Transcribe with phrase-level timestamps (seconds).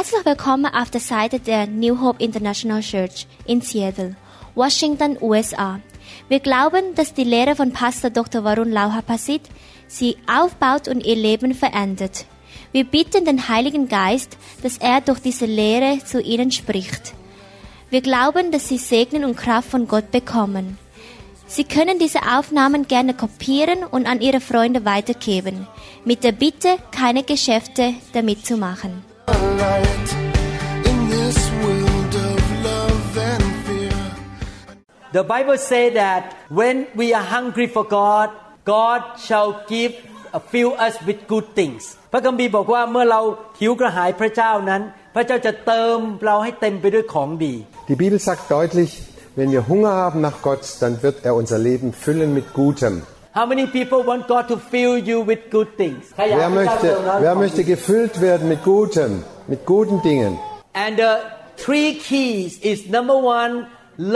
[0.00, 4.16] Herzlich willkommen auf der Seite der New Hope International Church in Seattle,
[4.54, 5.78] Washington, USA.
[6.30, 8.42] Wir glauben, dass die Lehre von Pastor Dr.
[8.42, 9.42] Varun Lauhapasit
[9.88, 12.24] sie aufbaut und ihr Leben verändert.
[12.72, 17.12] Wir bitten den Heiligen Geist, dass er durch diese Lehre zu ihnen spricht.
[17.90, 20.78] Wir glauben, dass sie Segen und Kraft von Gott bekommen.
[21.46, 25.66] Sie können diese Aufnahmen gerne kopieren und an Ihre Freunde weitergeben,
[26.06, 29.09] mit der Bitte, keine Geschäfte damit zu machen.
[35.17, 38.27] The Bible says that when we are hungry for God,
[38.65, 39.93] God shall give
[40.33, 43.21] uh, fill us with good things พระคัมภีร์บอกว่าเมื่อเรา
[43.59, 44.81] หิวกระหายพระเจ้านั้น
[45.15, 47.53] พระเจ้าจะเติมเราให้เต็มไปด้วยของดี
[47.89, 48.91] Die Bibel sagt deutlich,
[49.37, 52.95] wenn wir Hunger haben nach Gott, dann wird er unser Leben füllen mit Gutem.
[53.39, 56.81] How many people want God to fill you with good things ใครอยาก Wer ให้พระเจ้า möchte,
[56.83, 59.11] เติมเราด้วย wer ของดี möchte gefüllt werden mit Gutem,
[59.51, 60.33] mit guten Dingen?
[60.85, 61.13] And the
[61.63, 63.53] three keys is number one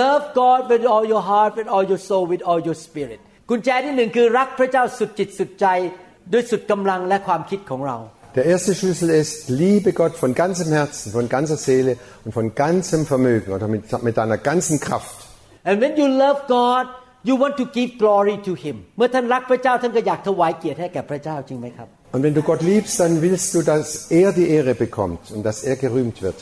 [0.04, 5.66] love God with all your heart with all your soul with all your spirit กุญแจที่หนึ่งคือรักพระเจ้าสุดจิตสุดใจ
[6.34, 7.98] ด้วยสุดกำลังและความคิดของเรา
[8.38, 13.08] Der erste Schlüssel ist, liebe Gott von ganzem Herzen, von ganzer Seele und von ganzem
[13.08, 15.18] Vermögen oder mit, mit deiner ganzen Kraft.
[15.64, 16.86] And when you love God
[17.30, 23.50] you want to give glory to Him เมื่อท่านรักพระเจ้าท่านก็อยากถวายเกียรติให้แก่พระเจ้าจริงไหมครับ Und wenn du Gott liebst, dann willst
[23.56, 23.88] du, dass
[24.22, 26.38] er die Ehre bekommt und dass er gerühmt wird.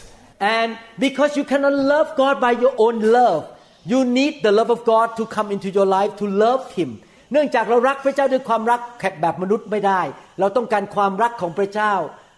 [0.57, 0.71] And
[1.07, 3.43] because you cannot love God by your own love
[3.91, 6.89] you need the love of God to come into your life to love Him
[7.31, 10.01] เนื่องจากเรารักพระเจ้าด้วยความรักแค่แบบมนุษย์ไม่ได้
[10.39, 11.93] เราต้องการความรักของพระเจ้า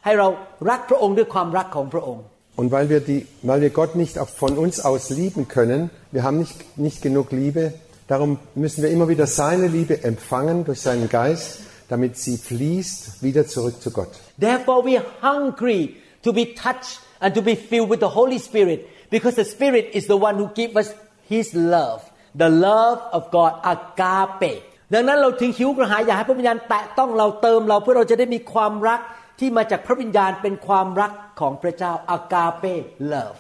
[0.06, 0.28] ให้เรา
[0.70, 2.24] รักพระองค์ด้วยความรักของพระองค์
[2.60, 6.24] Und weil wir, die, weil wir Gott nicht auch von uns aus lieben können, wir
[6.26, 7.74] haben nicht, nicht genug Liebe,
[8.08, 13.48] darum müssen wir immer wieder seine Liebe empfangen durch seinen Geist, damit sie fließt wieder
[13.48, 14.10] zurück zu Gott.
[14.40, 18.88] Therefore we are hungry to be touched and to be filled with the Holy Spirit
[19.10, 20.94] because the Spirit is the one who gives us
[21.28, 22.02] His love
[22.36, 24.54] the love of God agape
[24.94, 29.00] ดังนั้นเราถึงหิวกระหายอยากให้พระวิญญาณแตะต้องเราเติมเราเพื่อเราจะได้มีความรัก
[29.40, 32.76] ที่มาจากพระวิญญาณเป็นความรักของพระเจ้า agape
[33.14, 33.40] love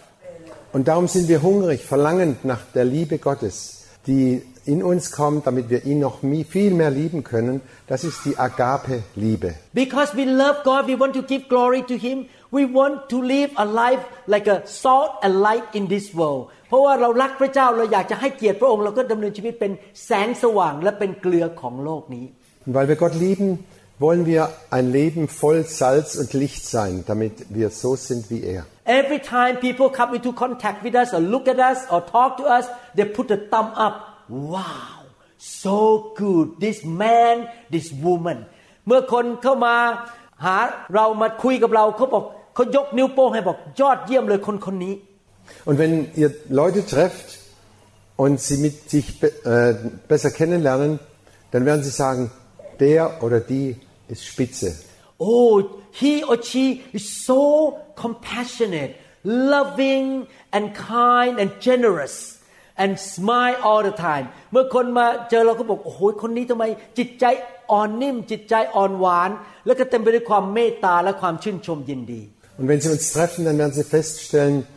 [0.76, 3.56] Und darum sind wir hungrig, verlangend nach der Liebe Gottes,
[4.06, 7.62] die in uns kommt, damit wir ihn noch mi- viel mehr lieben können.
[7.88, 9.56] Das ist die Agape-Liebe.
[9.74, 13.52] because we love God we want to give glory to Him we want to live
[13.56, 19.72] a life like a salt and light in this world เพราะว่าเรารักพระเจ้าเราอยากจะให้เกียรติพระองค์เราก็ดำเนินชีวิตเป็น
[20.06, 22.26] แสงสว่างและเป็นเกลือของโลกนี้
[22.66, 23.48] Und weil wir Gott lieben,
[24.06, 24.42] wollen wir
[24.78, 28.62] ein Leben voll Salz und Licht sein, damit wir so sind wie er.
[28.86, 32.44] Every time people come into contact with us or look at us or talk to
[32.58, 33.96] us, they put a thumb up.
[34.30, 36.60] Wow, so good.
[36.60, 37.36] This man,
[37.74, 38.40] this woman.
[38.88, 39.76] เมื่อคนเข้ามา
[40.46, 40.58] หา
[40.96, 42.24] เรามาคุยกับเราเขาบอก
[42.56, 44.96] เขายกนิ้วโป้งให้บอกยอดเยี่ยมเลยคนคนนี้
[45.68, 47.30] Und wenn ihr Leute trefft
[48.24, 49.74] und sie mit sich be äh,
[50.08, 51.00] besser kennenlernen,
[51.52, 52.32] dann werden sie sagen,
[52.80, 53.68] der oder die
[54.08, 54.70] ist spitze.
[55.18, 57.44] Oh, he or she is so
[57.96, 58.92] compassionate,
[59.24, 62.40] loving and kind and generous
[62.84, 66.64] and smile all the time เมื่อคนมาเจอเราก็บอกโอ้โหคนนี้ทำไม
[66.98, 67.26] จิตใจ
[67.72, 69.30] อ่อนนิ่ม จิตใจอ่อนหวาน
[69.66, 72.22] แล้วก็เต็มไปด้วยความเมตตาและความชื่นชมยินดี
[72.60, 74.68] Und wenn sie uns treffen, dann werden sie feststellen,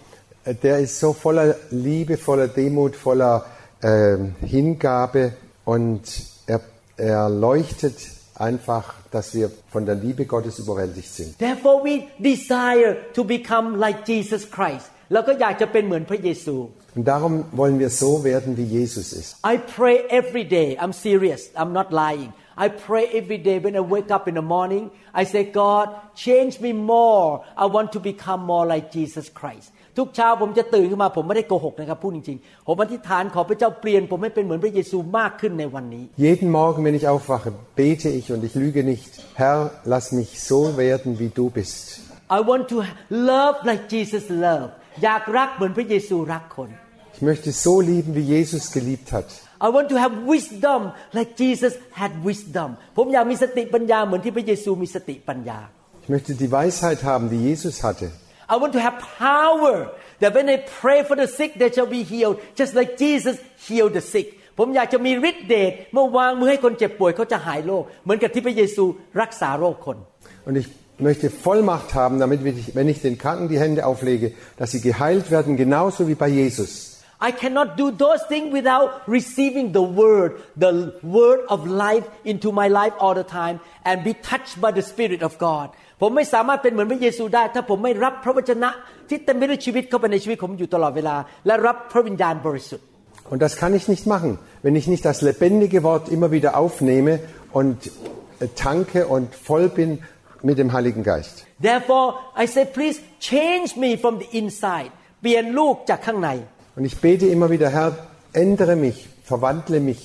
[0.44, 3.44] äh, der ist so voller Liebe, voller Demut, voller
[3.82, 5.32] ähm, Hingabe
[5.64, 6.02] und
[6.46, 6.60] er,
[6.96, 7.96] er leuchtet
[8.36, 11.38] einfach, dass wir von der Liebe Gottes überwältigt sind.
[11.38, 16.56] Therefore we desire to become like Jesus Christ แล้วก็อยากจะเป็นเหมือนพระเยซู
[16.96, 19.28] Und darum wollen wir so werden, wie Jesus ist.
[19.52, 20.68] I pray every day.
[20.82, 21.40] I'm serious.
[21.60, 22.30] I'm not lying.
[22.64, 24.90] I pray every day when I wake up in the morning.
[25.14, 27.44] I say, God, change me more.
[27.56, 29.68] I want to become more like Jesus Christ.
[29.98, 37.50] ทุกเช้าผมจะตื่นขึ้นมาผมไม่ได้โกหกนะครับพูดจริงๆ ผมอธิษฐานขอพระเจ้าเปลี่ยน ผมให้เป็นเหมือนพระเยซูมากขึ้นในวันนี้ Jeden Morgen, wenn ich aufwache,
[37.82, 39.10] bete ich und ich lüge nicht.
[39.42, 39.58] Herr,
[39.92, 41.78] lass mich so werden, wie du bist.
[42.38, 42.76] I want to
[43.32, 46.69] love like Jesus loved อยากรักเหมือนพระเยซูรักคน
[47.15, 49.27] Ich möchte so lieben, wie Jesus geliebt hat.
[49.59, 50.81] I want to have wisdom
[51.17, 55.59] like Jesus had wisdom ผมอยากมีสติปัญญาเหมือนที่พระเยซูมีสติปัญญา
[56.03, 58.07] Ich möchte die Weisheit haben, die Jesus hatte.
[58.53, 58.95] I want to have
[59.29, 59.75] power
[60.21, 63.35] that when I pray for the sick they shall be healed just like Jesus
[63.67, 64.27] healed the sick
[64.59, 68.83] ผมอยากจะมีฤทธิ์เดชเมื่อวางมือให้คนเจ็บป่วยเขาจะหายโรคเหมือนกับที่พระเยซู
[69.21, 69.97] รักษาโรคคน
[70.47, 70.67] Und ich
[70.98, 74.80] möchte Vollmacht haben, damit, wenn ich, wenn ich den Kranken die Hände auflege, dass sie
[74.80, 76.92] geheilt werden, genauso wie bei Jesus.
[77.24, 82.66] I cannot do those things without receiving the word, the word of life into my
[82.66, 85.70] life all the time and be touched by the Spirit of God.
[86.00, 88.70] ผมไม่สามารถเป็นเหมือนพระเยซูได้ ถ้าผมไม่รับพระวจนะ
[89.08, 91.16] ที่เต็มไปด้วยชีวิตเข้าไปในชีวิตผมอยู่ตลอดเวลา
[91.46, 92.86] และรับพระวิญญาณบริสุทธิ์
[93.32, 94.30] Und das kann ich nicht machen,
[94.64, 97.20] wenn ich nicht das lebendige Wort immer wieder aufnehme
[97.58, 97.76] und
[98.40, 99.90] äh, tanke und voll bin
[100.48, 101.34] mit dem Heiligen Geist.
[101.68, 102.06] Therefore
[102.42, 102.96] I say please
[103.30, 106.30] change me from the inside เปลี่ยนลูกจากข้างใน
[106.76, 107.90] Und ich bete immer wieder, Herr,
[108.44, 108.98] ändere mich,
[109.32, 110.00] verwandle mich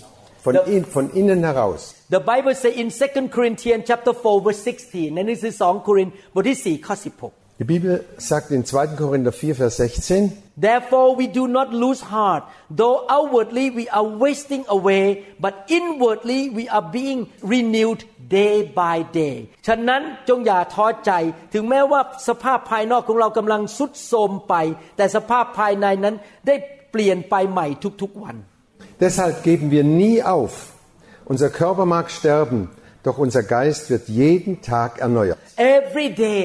[0.45, 0.61] von, Ja.
[0.75, 1.81] in, von innen heraus.
[2.15, 8.97] The Bible say in 2 Corinthians chapter 4 verse 16ในหนังสือ2โครินธ์บทที่4ข้อ16 Die Bibel sagt in 2.
[8.97, 14.63] Korinther 4, Vers 16, Therefore we do not lose heart though outwardly we are wasting
[14.67, 17.19] away but inwardly we are being
[17.53, 18.01] renewed
[18.37, 19.35] day by day
[19.67, 21.11] ฉะนั้นจงอย่าท้อใจ
[21.53, 24.55] ถึงแม้ว่าสภาพภายนอกของเรากำลังสุดโทรมไป
[24.97, 26.15] แต่สภาพภายในนั้น
[26.47, 26.55] ได้
[26.91, 27.67] เปลี่ยนไปใหม่
[28.01, 28.35] ทุกๆวัน
[29.05, 30.53] deshalb geben wir nie auf.
[31.25, 32.59] Unser Körper mag sterben,
[33.03, 35.37] doch unser Geist wird jeden Tag erneuert.
[35.57, 36.43] Every day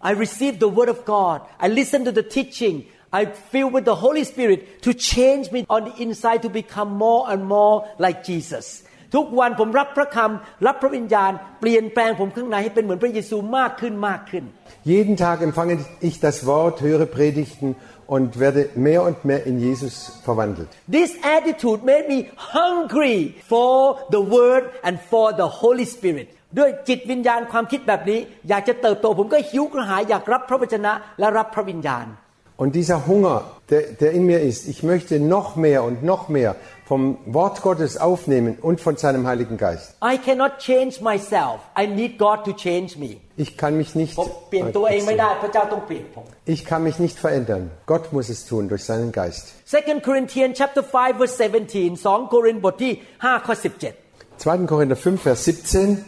[0.00, 1.40] I receive the word of God.
[1.58, 2.86] I listen to the teaching.
[3.10, 7.30] I feel with the Holy Spirit to change me on the inside to become more
[7.32, 8.66] and more like Jesus.
[9.14, 14.44] ทุกวันผมรับพระคำรับพระวิญญาณ เปลี่ยนแปลงผมข้างในให้เป็นเหมือนพระเยซูมากขึ้นมากขึ้น
[14.92, 15.74] Jeden Tag empfange
[16.08, 17.68] ich das Wort, höre Predigten
[18.14, 19.94] und werde mehr und mehr in Jesus
[20.28, 20.68] verwandelt.
[20.98, 22.18] This attitude made me
[22.58, 23.18] hungry
[23.52, 23.74] for
[24.14, 26.28] the word and for the Holy Spirit
[26.58, 28.18] ด้วยจิตวิญญาณความคิดแบบนี้
[28.48, 32.08] อยากจะเติบโต ผมก็หิวกระหายอยากรับพระวจนะและรับพระวิญญาณ
[32.56, 33.36] Und dieser Hunger,
[33.68, 36.54] der, der in mir ist, ich möchte noch mehr und noch mehr
[36.86, 39.96] vom Wort Gottes aufnehmen und von seinem Heiligen Geist.
[40.00, 41.58] I cannot change myself.
[41.76, 43.16] I need God to change me.
[43.36, 46.24] Ich kann mich nicht, ผมเปลี่ยนตัวเองไม่ได้พระเจ้าต้องเปลี่ยนผม
[46.54, 47.62] ich kann mich nicht verändern.
[47.92, 49.44] Gott muss es tun durch seinen Geist.
[49.74, 52.92] 2 Corinthians chapter 5 verse 17 2โครินธ์บทที่
[53.24, 54.04] 5ข้อ17
[54.38, 54.66] 2.
[54.66, 56.04] Korinther 5, Vers 17.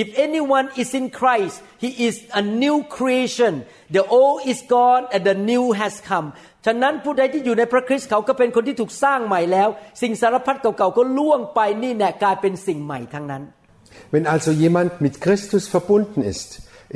[0.00, 3.52] If anyone is in Christ he is a new creation
[3.96, 6.26] the old is gone and the new has come
[6.66, 9.68] ฉะนั้นผู้ใดที่อยู่ในพระคริสต์เขาก็เป็นคนที่ถูกสร้างใหม่แล้ว
[10.02, 13.42] สิ่งสารพัดเก่าๆก็ล่วงไปนี่แน่กลายเป็นสิ่งใหม่ทั้งนั้น
[14.14, 16.48] Wenn also jemand mit Christus verbunden ist,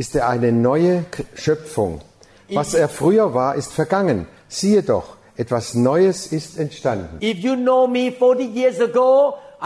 [0.03, 1.93] ist er eine neue K- Schöpfung.
[2.59, 4.19] Was er früher war, ist vergangen.
[4.49, 5.07] Siehe doch,
[5.43, 7.15] etwas Neues ist entstanden.
[7.33, 9.11] If you know me 40 years ago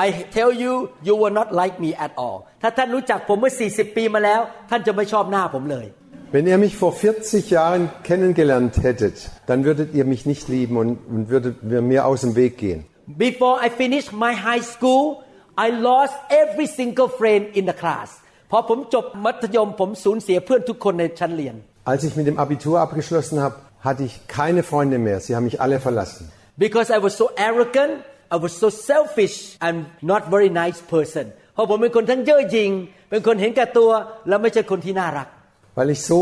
[0.05, 0.07] I
[0.37, 0.73] tell you
[1.07, 4.41] you will not like me at all ถ้าท่านรู้จักผมเมื่อ 40 ปีมาแล้ว
[4.71, 5.87] ท่านจะไม่ชอบหน้าผมเลย
[6.35, 9.17] Wenn ihr mich vor 40 Jahren kennengelernt hättet,
[9.49, 11.55] dann würdet ihr mich nicht lieben und, und würdet
[11.93, 12.81] mir aus dem Weg gehen.
[13.27, 15.03] Before I finished my high school
[15.65, 18.09] I lost every single friend in the class
[18.51, 21.57] พอผมจบมัธยมผมสูญเสียเพื่อนทุกคนในชั้นเรียน
[21.93, 23.57] Als ich mit dem Abitur abgeschlossen habe,
[23.87, 25.19] hatte ich keine Freunde mehr.
[25.25, 26.23] Sie haben mich alle verlassen.
[26.67, 27.95] because I was so arrogant
[28.35, 29.77] I was so selfish and
[30.11, 32.71] not very nice person เพราะผมเป็นคนทั้งเย่อหยิ่ง
[33.11, 33.91] เป็นคนเห็นแก่ตัว
[34.29, 35.29] และไม่ใช่คนที่น่ารัก
[35.77, 36.21] Weil ich so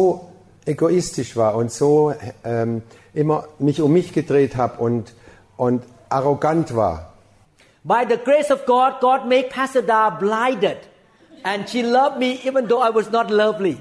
[0.73, 1.91] egoistisch war und so
[2.53, 2.83] ähm,
[3.23, 5.03] immer mich um mich gedreht habe und,
[5.57, 5.79] und
[6.19, 6.97] arrogant war.
[7.93, 10.79] By the grace of God God made Pastor Da blinded
[11.51, 13.77] and she loved me even though I was not lovely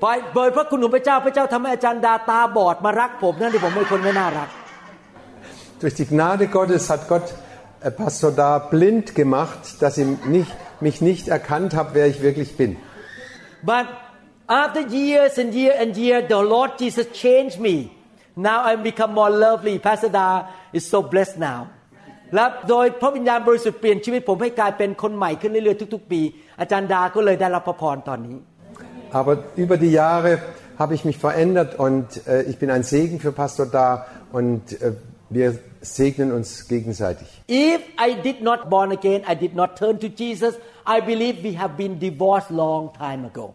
[0.00, 4.48] ไปโดยพระคุณของพระเจ้าพระเจ้าทำให้อาจารย์ดาตาบอดมารักผมนั่นที่ผมเป็นคนไม่น่ารัก
[5.80, 7.43] Durch die Gnade Gottes hat Gott äh,
[7.96, 12.76] Pastor da blind gemacht, dass ich nicht, mich nicht erkannt habe, wer ich wirklich bin.
[13.62, 13.86] But
[14.46, 17.90] after years and year and year, the Lord Jesus changed me.
[18.36, 19.78] Now I become more lovely.
[19.78, 21.68] Pastor Da is so blessed now.
[22.34, 26.20] และโดยพระวิญญาณบริสุทธิ์เปลี่ยนชีวิตผมให้กลายเป็นคนใหม่ขึ้นเรื่อยๆทุกๆ ปี
[26.60, 28.38] อาจารย์ดาก็เลยได้รับพระพรตอนนี้
[29.18, 29.34] Aber
[29.64, 30.30] über die Jahre
[30.80, 33.88] habe ich mich verändert und äh, ich bin ein Segen für Pastor da
[34.38, 34.92] und äh,
[35.36, 35.48] wir
[35.84, 37.26] segnen uns gegenseitig.
[37.46, 40.54] If I did not born again, I did not turn to Jesus,
[40.86, 43.46] I believe we have been divorced long time ago.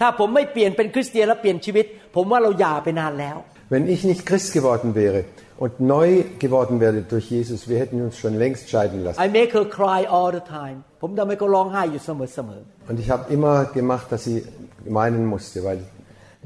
[0.00, 1.84] ถ้าผมไม่เปลี่ยนเป็นคริสเตียนและเปลี่ยนชีวิต
[2.16, 3.36] ผมว่าเราหย่าไปนานแล้ว
[3.74, 5.20] Wenn ich nicht Christ geworden wäre
[5.62, 6.08] und neu
[6.44, 9.18] geworden wäre durch Jesus, wir hätten uns schon längst scheiden lassen.
[9.26, 14.36] I make her cry all the time ผมทำให้เขาร้องไห้อยู่เสมอๆ Und ich habe immer gemacht, dass sie
[14.98, 15.78] weinen musste, weil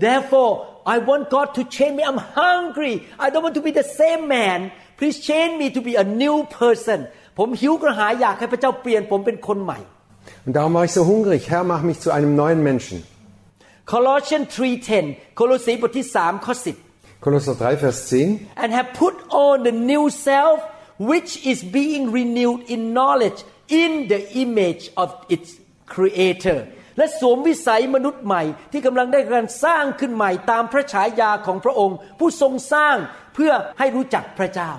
[0.07, 0.53] Therefore,
[0.95, 2.03] I want God to change me.
[2.03, 2.95] I'm hungry.
[3.19, 4.73] I don't want to be the same man.
[4.99, 6.99] Please change me to be a new person.
[7.39, 9.79] ผมหิวกระหายอยากให้พระเจ้าเปลี่ยนผมเป็นคนใหม่
[10.47, 11.41] und darum war ich so hungrig.
[11.53, 12.97] Herr, mach mich zu einem neuen Menschen.
[13.95, 15.05] Colossians 3:10
[15.37, 18.51] โคโลสีบทที่3ข้อ10 Kolosser 3, Vers 10.
[18.63, 19.15] and have put
[19.47, 20.59] on the new self
[21.11, 23.41] which is being renewed in knowledge
[23.83, 25.49] in the image of its
[25.95, 26.59] creator
[26.99, 32.97] และสวมวิสัยมนุษย์ใหม่ ที่กำลังได้การสร้างขึ้นใหม่ตามพระฉายาของพระองค์ ผู้ทรงสร้าง
[33.35, 34.73] เพื่อให้รู้จักพระเจ้า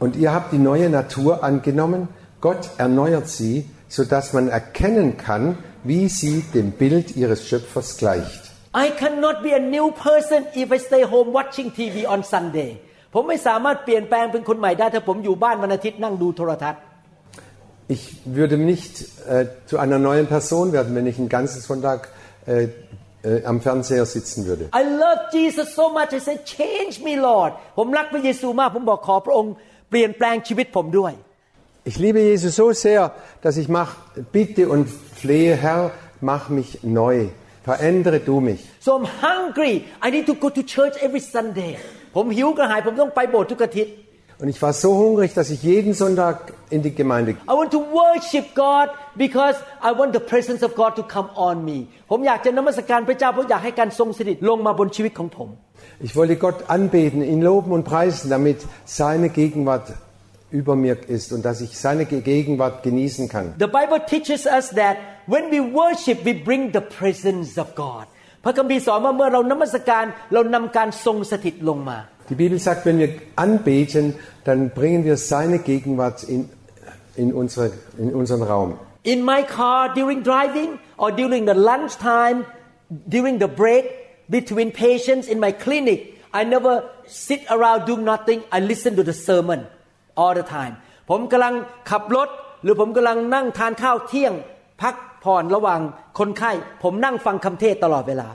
[0.00, 2.08] Und ihr habt die neue Natur angenommen.
[2.40, 8.42] Gott erneuert sie, sodass man erkennen kann, wie sie dem Bild ihres Schöpfers gleicht.
[8.74, 12.70] I cannot be a new person if I stay home watching TV on Sunday
[13.14, 16.80] ผมไม่สามารถเปลี่ยนแปลงเป็นคนใหม่ได้ถ้าผมอยู่บ้านวันอาทิตย์นั่งดูโทรทัศน์
[17.96, 18.04] Ich
[18.38, 18.94] würde nicht
[19.28, 22.08] äh, zu einer neuen Person werden, wenn ich einen ganzen Sonntag
[22.46, 22.68] äh,
[23.22, 24.64] äh, am Fernseher sitzen würde.
[24.82, 29.52] I love Jesus so much I say change me Lord ผมรักพระเยซูมากผมบอกขอพระองค์
[29.90, 31.12] เปลี่ยนแปลงชีวิตผมด้วย
[31.90, 33.02] Ich liebe Jesus so sehr,
[33.44, 33.90] dass ich mach,
[34.36, 34.88] bitte und
[35.20, 37.28] flehe, Herr, mach mich neu.
[37.68, 38.60] Verändere du mich.
[38.86, 39.74] so I'm hungry
[40.06, 41.72] I need to go to church every Sunday
[42.16, 43.92] ผมหิวกระหายผมต้องไปโบสถ์ทุกอาทิตย์
[44.40, 46.36] Und ich war so hungrig, dass ich jeden Sonntag
[46.74, 48.86] in die Gemeinde I want to worship God
[49.24, 49.56] because
[49.88, 51.78] I want the presence of God to come on me
[52.10, 55.48] ผมอยากจะนมัสการพระเจ้าเพราะอยากให้การทรงสถิตลงมาบนชีวิตของผม
[56.00, 59.94] Ich wollte Gott anbeten, ihn loben und preisen, damit seine Gegenwart
[60.50, 63.54] über mir ist und dass ich seine Gegenwart genießen kann.
[63.58, 64.96] The Bible teaches us that
[65.26, 68.06] when we worship we bring the presence of God
[68.44, 74.04] พระคัมภีร์สอนว่าเมื่อเรานมัสการเรานำการทรงสถิตลงมา Die Bibel sagt, wenn wir anbeten,
[74.42, 76.50] dann bringen wir seine Gegenwart in,
[77.14, 78.70] in, unsere, in unseren Raum.
[79.04, 82.44] In my car during driving or during the lunch time
[83.14, 83.84] during the break
[84.36, 86.00] between patients in my clinic
[86.38, 86.74] I never
[87.26, 89.60] sit around doing nothing I listen to the sermon
[90.20, 90.74] all the time
[91.10, 91.54] ผมกำลัง
[91.90, 92.28] ขับรถ
[92.62, 94.32] หรือผมกำลังนั่งทานข้าวเที่ยง
[94.82, 94.94] พัก
[95.24, 95.80] ผ่อนระหว่าง
[96.18, 98.28] คนไข้ ผมนั่งฟังคำเทศตลอดเวลา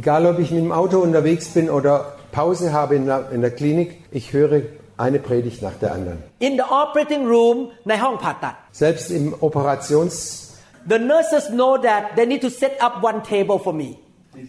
[0.00, 1.94] Egal, ob ich mit dem Auto unterwegs bin oder
[2.30, 4.62] Pause habe in der, in der Klinik, ich höre
[4.96, 6.18] eine Predigt nach der anderen.
[6.38, 7.56] In the operating room
[7.88, 10.14] ในห้องผ่าตัด Selbst im Operations
[10.92, 13.88] The nurses know that they need to set up one table for me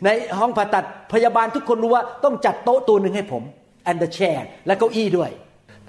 [0.05, 3.43] ในห้องผ่าตัดพยาบาลทุกคนรู้ว่าต้องจัดโต๊ะตัวหนึ่งให้ผม
[3.89, 5.31] and the chair และเก้าอี้ด้วย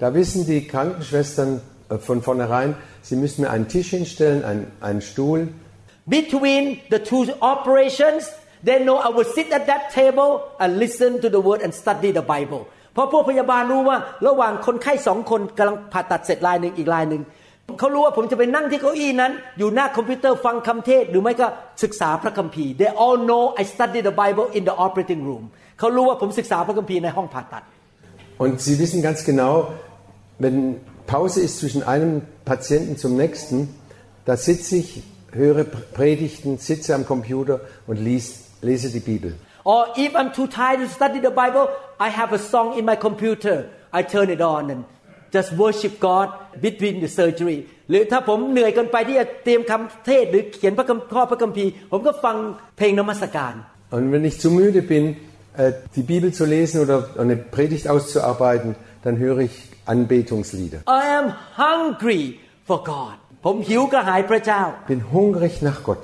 [0.02, 1.50] Da wissen die Krankenschwestern
[1.88, 2.76] äh, von vornherein,
[3.08, 5.40] sie müssen mir einen Tisch hinstellen, einen, einen Stuhl.
[6.18, 6.62] Between
[6.92, 7.22] the two
[7.54, 8.22] operations
[8.68, 10.30] they know I will sit at that table
[10.62, 12.62] and listen to the word and study the Bible
[12.94, 17.22] เพราะพวกพยาบาลรู้ว่าระหว่างคนไข้สองคนกำลังผ่าตัดเสร็จรายหนึ่งอีกรายหนึ่ง
[17.79, 21.47] เขารู้ว่าผมจะไปนั่งที่เก้าอี้นั้น อยู่หน้าคอมพิวเตอร์ฟังคำเทศน์หรือไม่ก็
[21.83, 25.43] ศึกษาพระคัมภีร์ they all know I study the Bible in the operating room
[25.79, 27.63] เขารู้ว่าผมศึกษาพระคัมภีร์ในห้องผ่าตัด
[28.43, 29.53] Und sie wissen ganz genau,
[30.39, 30.57] wenn
[31.05, 33.57] Pause ist zwischen einem Patienten zum nächsten,
[34.25, 39.35] da sitze ich, höre Predigten, sitze am Computer und lies, lese die Bibel.
[39.63, 42.95] Or if I'm too tired to study the Bible, I have a song in my
[42.95, 43.69] computer.
[43.91, 44.83] I turn it on and
[45.35, 46.27] just worship God
[46.65, 47.59] between the surgery.
[47.89, 52.35] หรือถ้าผมเหนื่อยเกินไปที่จะเตรียมคำเทศน์หรือเขียนพระคัมข้อพระคัมภีร์ ผมก็ฟัง
[52.77, 53.53] เพลงนมัสการ
[53.95, 55.03] Und wenn ich zu müde bin,
[55.61, 58.69] äh, die Bibel zu lesen oder eine Predigt auszuarbeiten,
[59.03, 59.53] dann höre ich
[59.93, 60.79] Anbetungslieder.
[61.03, 61.27] I am
[61.63, 62.23] hungry
[62.69, 63.15] for God
[63.45, 64.61] ผมหิวกระหายพระเจ้า
[64.91, 66.03] Bin hungrig nach Gott.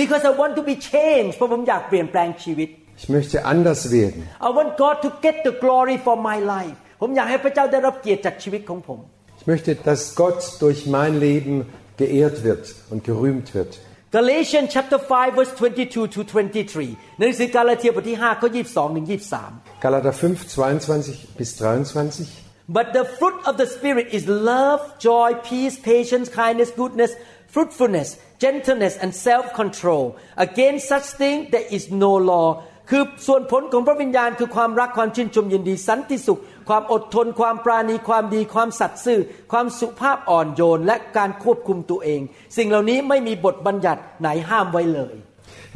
[0.00, 2.68] because I want to be changed เพราะผมอยากเปลี่ยนแปลงชีวิต
[3.00, 4.20] Ich möchte anders werden.
[4.48, 8.99] I want God to get the glory for my life ผมอยากให้พระเจ้าได้รับเกียรติจากชีวิตของผม
[9.39, 11.55] Ich möchte, dass Gott durch mein Leben
[12.01, 13.71] geehrt wird und gerühmt wird.
[14.11, 19.05] Galatians chapter 5 verse 22 to 23ในหนังสือกาลาเทียบทที่5ข้อ22ถึง
[19.43, 22.49] 23 Galater 5, 22 bis 23.
[22.77, 27.11] But the fruit of the Spirit is love, joy, peace, patience, kindness, goodness,
[27.47, 28.09] fruitfulness,
[28.45, 30.05] gentleness, and self-control.
[30.47, 32.49] Against such thing there is no law.
[32.89, 39.20] คือส่วนผลของพระวิญญาณคือความรักความชื่นชมยินดีสันติสุข ความอดทน ความปราณี ความดี ความสัตย์ซื่อ
[39.52, 42.20] ความสุภาพอ่อนโยน และการควบคุมตัวเอง
[42.56, 45.14] สิ่งเหล่านี้ไม่มีบทบัญญัติไหนห้ามไว้เลย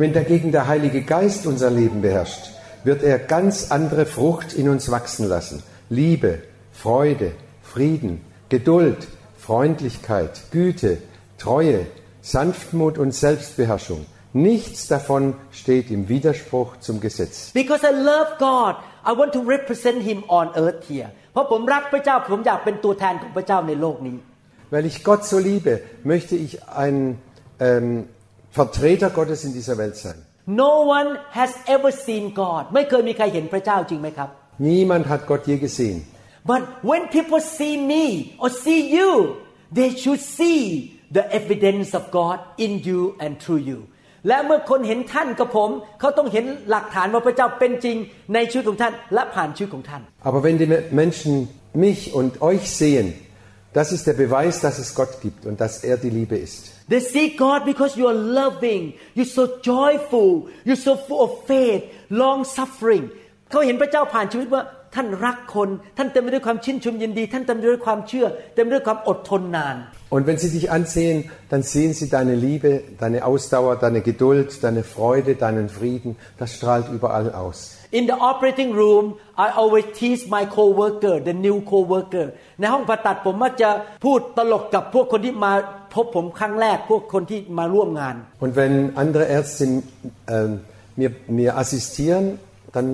[0.00, 2.44] Wenn dagegen der Heilige Geist unser Leben beherrscht,
[2.84, 5.56] wird er ganz andere Frucht in uns wachsen lassen.
[5.90, 6.30] Liebe,
[6.72, 7.32] Freude,
[7.62, 8.12] Frieden,
[8.48, 10.98] Geduld, Freundlichkeit, Güte,
[11.38, 11.86] Treue,
[12.22, 14.06] Sanftmut und Selbstbeherrschung.
[14.34, 17.50] Nichts davon steht im Widerspruch zum Gesetz.
[17.52, 24.16] Because I love God I want to represent Him on earth here เพราะผมรักพระเจ้าผมอยากเป็นตัวแทนของพระเจ้าในโลกนี้
[24.72, 25.72] Weil ich Gott so liebe,
[26.12, 26.52] möchte ich
[26.84, 26.96] ein
[27.68, 28.08] ähm,
[28.50, 30.18] Vertreter Gottes in dieser Welt sein.
[30.46, 34.28] No one has ever seen God ไม่เคยมีใครเห็นพระเจ้าจริงไหมครับ
[34.68, 35.98] Niemand hat Gott je gesehen.
[36.50, 38.04] But when people see me
[38.42, 39.10] or see you
[39.78, 40.60] they should see
[41.16, 43.78] the evidence of God in you and through you
[44.27, 47.97] และเมื่อคนเห็นท่านกับผม เขาต้องเห็นหลักฐานว่าพระเจ้าเป็นจริง
[48.33, 50.69] ในชีวิตของท่านและผ่านชีวิตของท่าน Aber wenn die
[51.01, 51.33] Menschen
[51.85, 53.07] mich und euch sehen,
[53.73, 56.59] das ist der Beweis, dass es Gott gibt und dass er die Liebe ist.
[56.93, 58.81] They see God because you are loving,
[59.15, 60.29] you're so joyful,
[60.67, 63.05] you're so full of faith, long suffering.
[63.51, 64.61] เขาเห็นพระเจ้าผ่านชีวิตว่า
[64.94, 65.68] ท่านรักคน
[65.98, 69.76] ท่านเต็มไปด้วยความชื่นชมยินดี ท่านเต็มไปด้วยความเชื่อ เต็มไปด้วยความอดทนนาน
[70.14, 71.16] Und wenn sie dich ansehen,
[71.50, 76.16] dann sehen sie deine Liebe, deine Ausdauer, deine Geduld, deine Freude, deinen Frieden.
[76.38, 77.58] Das strahlt überall aus.
[77.90, 79.04] In the operating room
[79.36, 82.26] I always tease my coworker the new coworker
[82.60, 83.70] ในห้องผ่าตัดผมมักจะ
[84.04, 85.52] พูดตลกกับพวกคนที่มา
[85.94, 89.64] พบผมครั้งแรก พวกคนที่มาร่วมงาน Und wenn andere Ärzte
[90.34, 90.48] äh,
[91.00, 92.24] mir, mir assistieren,
[92.74, 92.88] dann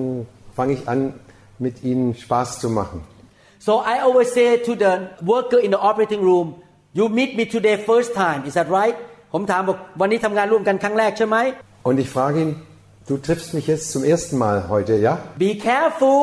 [0.57, 0.99] fange ich an,
[1.59, 2.99] mit ihnen Spaß zu machen.
[3.59, 4.91] So I always say to the
[5.31, 6.47] worker in the operating room
[6.93, 8.95] you meet me today first time is that right
[9.33, 11.37] ผมถามบอกวันนี้ทำงานร่วมกันครั้งแรกใช่ไหม
[11.87, 12.51] Und ich frage ihn,
[13.09, 15.13] du triffst mich jetzt zum ersten Mal heute, ja?
[15.45, 16.21] Be careful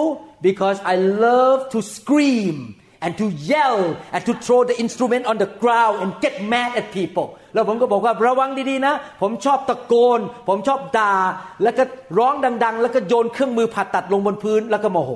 [0.48, 2.56] because I love to scream
[3.04, 3.78] and to yell
[4.14, 10.20] and to throw the instrument on the ground and get mad at people แล้วผมก็บอกว่าระวังดีๆนะ ผมชอบตะโกน
[10.48, 11.14] ผมชอบด่า
[11.62, 11.84] แล้วก็
[12.18, 15.12] ร้องดัง ๆ แล้วก็โยนเครื่องมือผ่าตัดลงบนพื้นแล้วก็โมโห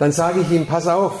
[0.00, 1.12] Dann sage ich ihm, pass auf,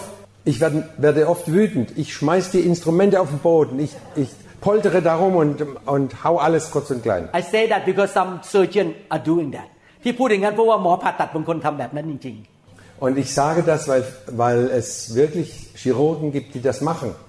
[0.50, 1.86] ich werde, werde oft wütend.
[2.02, 3.78] Ich schmeiß die Instrumente auf den Boden.
[3.78, 4.30] Ich, ich
[4.62, 7.28] poltere darum und, und hau alles kurz und klein.
[7.40, 9.68] I say that because some surgeon are doing that
[10.04, 12.36] ที่พูดอย่างนั้นเพราะว่าหมอผ่าตัดบางคนทำแบบนั้นจริง
[13.05, 14.03] Und ich sage das, weil,
[14.41, 14.87] weil es
[15.21, 15.49] wirklich
[15.81, 17.09] Chirurgen gibt, die das machen.
[17.19, 17.25] ๆ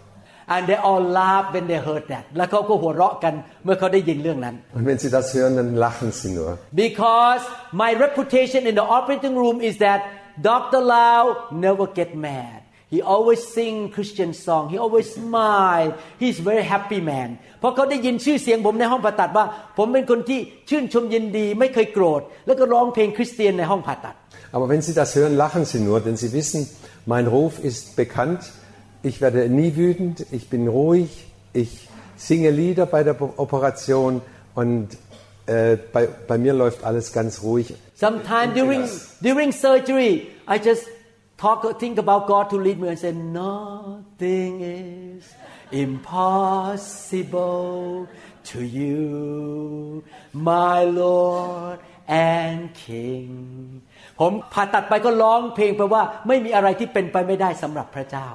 [0.54, 5.71] and they all laugh when they heard that แล้วเขาก็หัวเราะกันเมื่อเขาได้ยินเรื่องนั้น Und wenn sie das hören, dann
[5.87, 6.50] lachen sie nur.
[6.85, 7.42] because
[7.83, 10.00] my reputation in the operating room is that
[10.50, 10.80] Dr.
[10.95, 11.23] Lau
[11.66, 12.59] never get mad
[12.95, 15.90] he always sing Christian song he always smile
[16.23, 17.28] he's very happy man
[17.61, 19.45] เพราะเขาได้ยินชื่อเสียงผมในห้องผ่าตัดว่า
[19.78, 24.14] ผมเป็นคนที่ชื่นชมยินดี ไม่เคยโกรธ แล้วก็ร้องเพลงคริสเตียนในห้องผ่าตัด
[24.56, 26.66] Aber wenn sie das hören, lachen sie nur, denn sie wissen,
[27.04, 28.40] mein Ruf ist bekannt.
[29.02, 34.22] Ich werde nie wütend, ich bin ruhig, ich singe Lieder bei der Operation
[34.54, 34.96] und
[35.44, 37.75] äh, bei, bei mir läuft alles ganz ruhig.
[37.96, 38.88] Sometimes during
[39.20, 40.86] during surgery, I just
[41.36, 45.26] talk think about God to lead me and say nothing is
[45.70, 47.28] impossible
[48.44, 51.78] to you, my Lord
[52.28, 53.30] and King
[54.20, 58.28] ผมผ่าตัดไปก็ร้องเพลงไปว่าไม่มีอะไรที่เป็นไปไม่ได้สำหรับพระเจ้า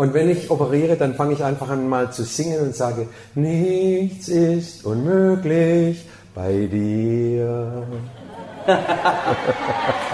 [0.00, 3.02] Und wenn ich operiere, dann fange ich einfach an mal zu singen und sage,
[3.34, 7.48] nichts ist unmöglich bei dir.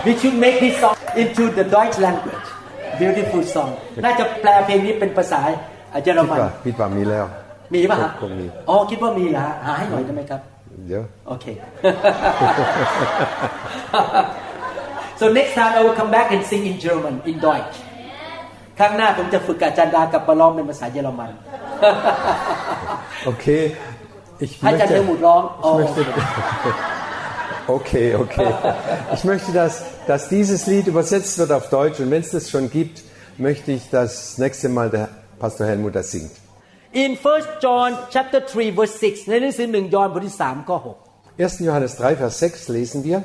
[0.06, 2.48] We should make this song into the Deutsch language
[3.00, 3.70] beautiful song
[4.04, 5.40] น่าจะแปลเพลงนี้เป็นภาษา
[6.04, 7.26] เยอรมัน Pitwa, Pitwa Mileo.
[7.74, 10.40] มีป่ะฮะคงมีอ๋อ คิดว่ามีเหรอฮะหาให้หน่อยได้ไหมครับ
[10.91, 11.01] Ja.
[11.27, 11.45] โอเค
[15.19, 17.77] so next time I will come back and sing in German in Deutsch
[18.79, 21.31] ครั้งหน้าผมจะฝึกกับอาจารย์ดากลับมาร้องเป็นภาษาเยอรมัน
[23.31, 23.63] Okay.
[24.43, 26.01] Ich ให้อาจารย์เด möchte, มุดร้องอ๋อ ich möchte,
[27.77, 28.49] okay, okay.
[29.15, 29.73] Ich möchte, dass,
[30.11, 32.97] dass dieses Lied übersetzt wird auf Deutsch und wenn es das schon gibt,
[33.37, 34.11] möchte ich, dass
[34.43, 35.05] nächste Mal der
[35.41, 36.35] Pastor Helmut das singt.
[37.03, 41.65] In 1 John chapter 3 verse 6 ในหนังสือ1ยอห์นบทที่3ข้อ6 1.
[41.67, 43.23] Johannes 3, Vers 6 lesen wir.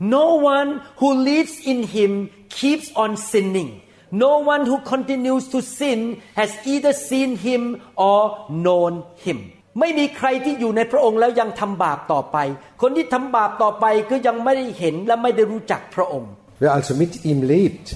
[0.00, 3.82] No one who lives in him keeps on sinning.
[4.10, 8.20] No one who continues to sin has either seen him or
[8.64, 8.92] known
[9.26, 9.38] him.
[9.80, 12.36] ไม่มีใครที่อยู่ในพระองค์แล้วยังทำบาปต่อไป
[12.82, 16.30] คนที่ทำบาปต่อไปก็ยังไม่ได้เห็นและไม่ได้รู้จักพระองค์
[16.62, 17.86] Wer also mit ihm lebt,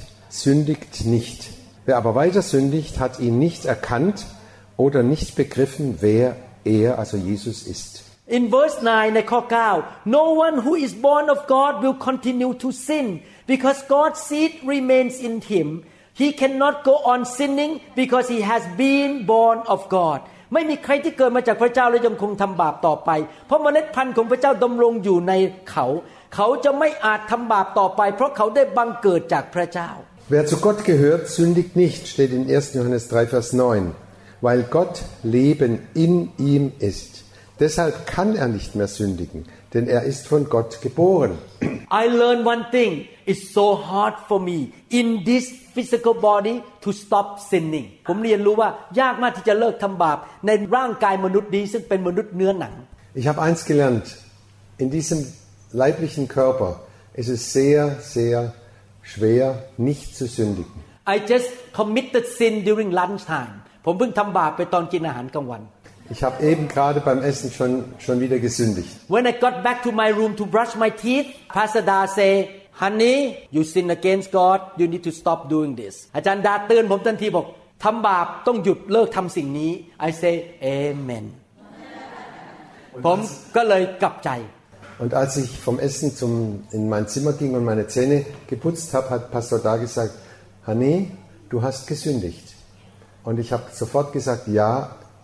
[0.45, 1.41] sündigt nicht.
[1.87, 4.19] Wer aber weiter sündigt, hat ihn nicht erkannt
[4.77, 8.05] oder nicht begriffen, wer er, also Jesus, ist.
[8.27, 9.41] In verse 9 ในข้อ
[9.77, 13.07] 9 No one who is born of God will continue to sin
[13.53, 15.69] because God's seed remains in him
[16.15, 20.19] he cannot go on sinning because he has been born of God
[20.53, 23.11] ไม่มีใครที่เกิดมาจากพระเจ้าและยังคงทำบาปต่อไป
[23.47, 25.33] เพราะเมล็ดพันธุ์ของพระเจ้าดำรงอยู่ใน
[25.71, 25.87] เขา
[26.35, 29.91] เขาจะไม่อาจทำบาปต่อไป เพราะเขาได้บังเกิดจากพระเจ้า
[30.33, 32.75] Wer zu Gott gehört, sündigt nicht, steht in 1.
[32.77, 33.93] Johannes 3, Vers 9,
[34.41, 37.25] weil Gott Leben in ihm ist.
[37.61, 41.39] Deshalb kann er nicht mehr sündigen, denn er ist von Gott geboren.
[41.91, 47.29] I learned one thing it's so hard for me in this physical body to stop
[47.51, 48.69] sinning ผมเรียนรู้ว่า
[49.01, 52.75] ยากมากที่จะเลิกทำบาป ในร่างกายมนุษย์นี้ซึ่งเป็นมนุษย์เนื้อหนัง
[53.21, 54.07] Ich habe eins gelernt,
[54.83, 55.19] in diesem
[55.83, 56.71] leiblichen Körper
[57.21, 57.81] ist es sehr,
[58.17, 58.39] sehr
[59.03, 60.79] schwer, nicht zu sündigen.
[61.15, 63.55] I just committed sin during lunchtime
[63.90, 65.62] ผมเพิ่งทำบาปไปตอนกินอาหารกลางวัน
[66.16, 67.72] Ich habe eben gerade beim Essen schon,
[68.06, 68.92] schon wieder gesündigt.
[69.16, 72.32] When I got back to my room to brush my teeth Pastor Da say
[72.82, 73.18] honey
[73.56, 77.46] you sin against God you need to stop doing this อาจารย์ดาเตือนผมทันทีบอก
[77.84, 79.72] ทำบาปต้องหยุดเลิกทำสิ่งนี้
[80.08, 80.34] I say
[80.66, 81.26] amen
[83.06, 83.20] ผม
[83.56, 84.30] ก็เลยกลับใจ
[85.04, 86.32] Und als ich vom Essen zum,
[86.78, 88.18] in mein Zimmer ging und meine Zähne
[88.52, 90.14] geputzt habe, hat Pastor da gesagt,
[90.66, 90.96] Honey,
[91.52, 92.57] du hast gesündigt.
[93.28, 94.72] Und ich habe sofort gesagt, ja,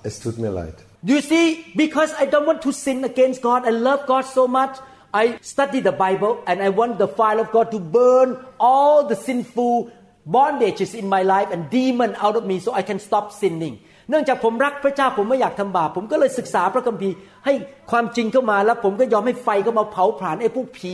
[0.04, 0.76] es tut mir leid.
[1.04, 1.48] You see,
[1.84, 4.74] because I don't want to sin against God, I love God so much,
[5.14, 9.16] I study the Bible and I want the fire of God to burn all the
[9.16, 9.90] sinful
[10.36, 13.76] bondages in my life and demon out of me so I can stop sinning
[14.10, 17.54] เนื่องจากผมรักพระเจ้าผมไม่อยากทำบาปผมก็เลยศึกษาพระคัมภีร์ให้
[17.92, 20.94] ความจริงเข้ามาแล้วผมก็ยอมให้ไฟเข้ามาเผาผลาญไอ้พวกผี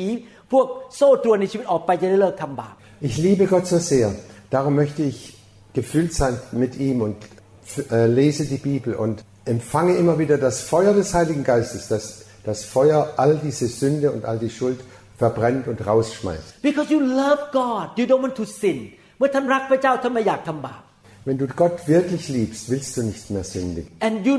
[0.52, 2.76] พวกโซ่ตรวนในชีวิตออกไปจะได้เลิกทำบาป
[3.08, 4.08] Ich liebe Gott so sehr.
[4.56, 5.18] Darum möchte ich
[5.75, 7.17] gefüllt sein mit ihm und
[7.91, 12.05] äh, lese die Bibel und empfange immer wieder das Feuer des Heiligen Geistes, das
[12.45, 14.81] das Feuer all diese Sünde und all die Schuld
[15.17, 16.63] verbrennt und rausschmeißt.
[16.63, 18.79] because you love God you don't want to sin
[19.19, 20.83] เมื่อท่านรักพระเจ้าท่านไม่อยากทำบาป
[21.27, 23.91] Wenn du Gott wirklich liebst, willst du nicht mehr sündigen.
[24.07, 24.37] and you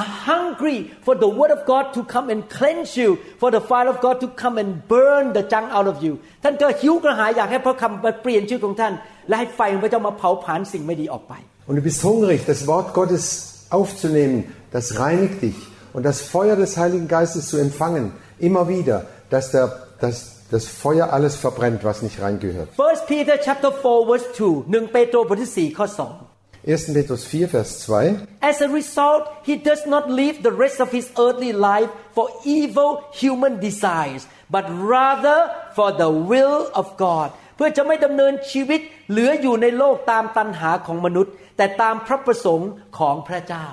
[0.00, 3.88] are hungry for the word of God to come and cleanse you for the fire
[3.92, 6.12] of God to come and burn the junk out of you
[6.44, 8.92] ท่านก็หิวกระหายอยากให้พระคำมาเปลี่ยนชีวิตของท่าน
[9.28, 11.34] และให้ไฟของพระเจ้ามาเผาผลาญสิ่งไม่ดีออกไป
[11.68, 13.24] Und du bist hungrig, das Wort Gottes
[13.70, 14.36] aufzunehmen,
[14.70, 15.58] das reinigt dich.
[15.94, 19.66] Und das Feuer des Heiligen Geistes zu empfangen, immer wieder, dass, der,
[20.00, 20.16] dass
[20.50, 22.68] das Feuer alles verbrennt, was nicht reingehört.
[22.78, 26.27] 1 Peter chapter 4 verse 2 1เปโตรบทที่4ข้อ2
[26.68, 26.94] 1.
[26.94, 28.26] Petrus 4, Vers 2.
[28.40, 33.04] As a result, he does not live the rest of his earthly life for evil
[33.12, 35.38] human desires, but rather
[35.74, 37.28] for the will of God.
[37.56, 38.80] เพื่อจะไม่ดำเนินชีวิต
[39.10, 43.66] เหลืออยู่ในโลกตามตันหาของมนุษย์ แต่ตามพระประสงค์ของพระเจ้า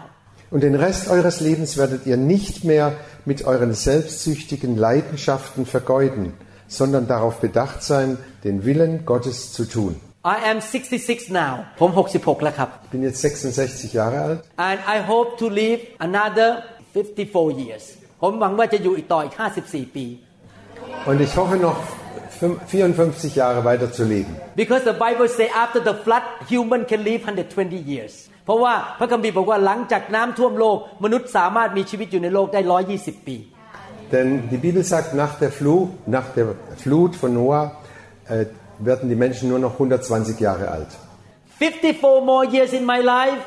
[0.54, 2.88] Und den Rest eures Lebens werdet ihr nicht mehr
[3.24, 6.34] mit euren selbstsüchtigen Leidenschaften vergeuden,
[6.68, 9.94] sondern darauf bedacht sein, den Willen Gottes zu tun.
[10.36, 14.98] I am 66 now ผม 66 แล้วครับ Ich bin jetzt 66 Jahre alt and I
[15.12, 16.50] hope to live another
[16.94, 17.84] 54 years
[18.22, 20.06] ผมหวังว่าจะอยู่อีกต่ออีก 54 ปี
[21.10, 21.78] und ich hoffe noch
[22.40, 24.32] fünf- 54 Jahre weiter zu leben.
[24.62, 28.14] Because the Bible say after the flood human can live 120 years
[28.46, 32.62] เพราะว่าพระคัมภีร์บอกว่าหลังจากน้ำท่วมโลก มนุษย์สามารถมีชีวิตอยู่ในโลกได้
[32.96, 33.38] 120 ปี
[34.14, 36.48] Denn die Bibel sagt, nach der, Flut, nach der
[36.84, 37.64] Flut von Noah
[38.28, 38.46] äh,
[38.90, 40.92] werden die Menschen nur noch 120 Jahre alt.
[41.60, 43.42] 54 more years in my life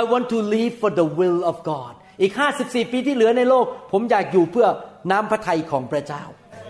[0.00, 4.66] I want to live for the will of God อีก 54 ปีที่เหลือในโลก ผมอยากอยู่เพื่อ
[5.10, 6.24] น้ำพระทัยของพระเจ้า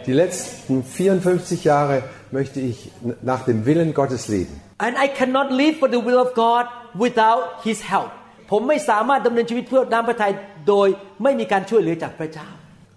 [0.06, 1.96] Die letzten 54 Jahre
[2.38, 4.54] möchte ich n- nach dem Willen Gottes leben.
[4.86, 6.64] and I cannot live for the will of God
[7.04, 8.10] without His help
[8.50, 10.32] ผมไม่สามารถดำเนินชีวิตเพื่อน้ำพระทัย
[10.68, 10.88] โดย
[11.22, 12.48] ไม่มีการช่วยเหลือจากพระเจ้า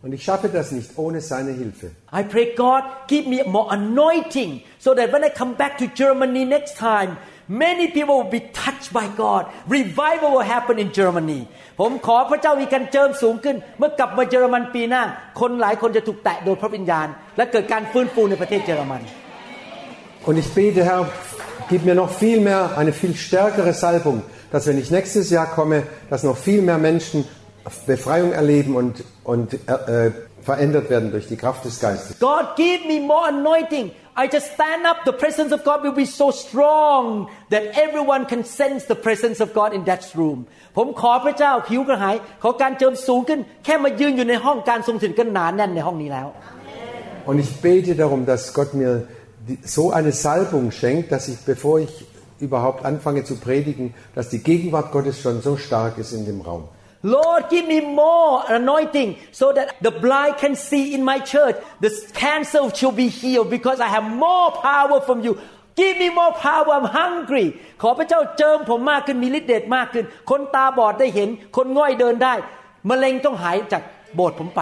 [0.06, 1.92] Und ich schaffe das nicht ohne seine Hilfe.
[2.12, 6.44] I pray God give me more anointing so that when I come back to Germany
[6.44, 11.42] next time many people will be touched by God revival will happen in Germany
[11.80, 15.04] ผมขอพระเจ้ามีการเจิมสูงขึ้น เมื่อกลับมาเยอรมันปีหน้า
[15.40, 19.02] คนหลายคนจะถูกแตะโดยพระวิญญาณ และเกิดการฟื้นฟูในประเทศเยอรมัน
[20.28, 21.08] Und ich bete, Herr,
[21.70, 24.22] gib mir noch viel mehr, eine viel stärkere Salbung,
[24.52, 25.78] dass wenn ich nächstes Jahr komme,
[26.12, 27.26] dass noch viel mehr Menschen
[27.86, 32.20] Befreiung erleben und, und äh, äh, verändert werden durch die Kraft des Geistes.
[32.20, 36.06] God give me more anointing I just stand up the presence of God will be
[36.06, 40.40] so strong that everyone can sense the presence of God in that room
[40.78, 46.30] ผมขอพระเจ้าหิวกระหาย ขอการเจิมสูงขึ้น แค่มายืนอยู่ในห้องการทรงสินก็หนานแน่นในห้องนี้แล้ว
[47.30, 49.08] Und ich bete darum, dass Gott mir
[49.48, 51.94] die, so eine Salbung schenkt, dass ich, bevor ich
[52.40, 56.64] überhaupt anfange zu predigen, dass die Gegenwart Gottes schon so stark ist in dem Raum.
[57.06, 61.92] Lord give me more anointing so that the blind can see in my church the
[62.14, 65.34] cancer shall be healed because I have more power from you
[65.76, 67.48] give me more power I'm hungry
[67.82, 72.34] ขอพระเจ้าเจิมผมมากขึ้นมีฤทธิ์เดชมากขึ้น คนตาบอดได้เห็น คนง่อยเดินได้
[72.90, 73.84] มะเร็งต้องหายจาก
[74.16, 74.62] โบสถ์ผมไป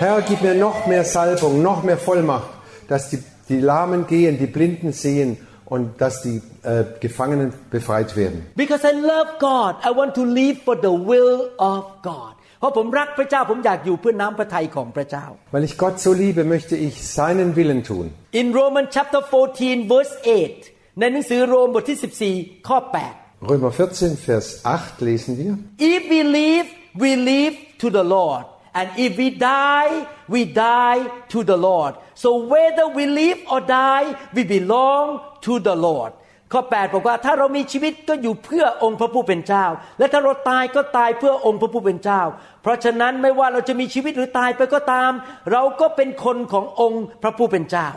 [0.00, 2.50] Herr, gib mir noch mehr Salbung, noch mehr Vollmacht,
[2.90, 3.20] dass die,
[3.50, 5.30] die Lahmen gehen, die Blinden sehen
[5.74, 8.38] und dass die äh, Gefangenen befreit werden.
[8.56, 15.64] because I love God I want to live for the will of God เพราะผมรักพระเจ้าผมอยากอยู่เพื่อน้ำพระทัยของพระเจ้า Weil
[15.68, 18.06] ich Gott so liebe, möchte ich seinen Willen tun.
[18.40, 21.98] In Roman chapter 14 verse 8 ในหนังสือโรมบทที่
[22.42, 22.78] 14 ข้อ
[23.14, 25.52] 8 Römer 14, Vers 8 lesen wir.
[25.94, 26.66] If we live
[27.02, 28.44] we live to the Lord
[28.78, 29.94] and if we die
[30.34, 30.40] we
[30.72, 31.00] die
[31.32, 31.92] to the Lord
[32.22, 35.06] so whether we live or die we belong
[35.45, 36.11] to the Lord
[36.53, 39.65] ข้อ8บอกว่าถ้าเรามีชีวิตก็อยู่เพื่อองค์พระผู้เป็นเจ้า
[39.99, 42.21] และถ้าเราตายก็ตายเพื่อองค์พระผู้เป็นเจ้า
[42.61, 45.11] เพราะฉะนั้นไม่ว่าเราจะมีชีวิตหรือตายไปก็ตาม
[45.51, 47.89] เราก็เป็นคนขององค์พระผู้เป็นเจ้า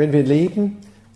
[0.00, 0.62] Wenn wir leben,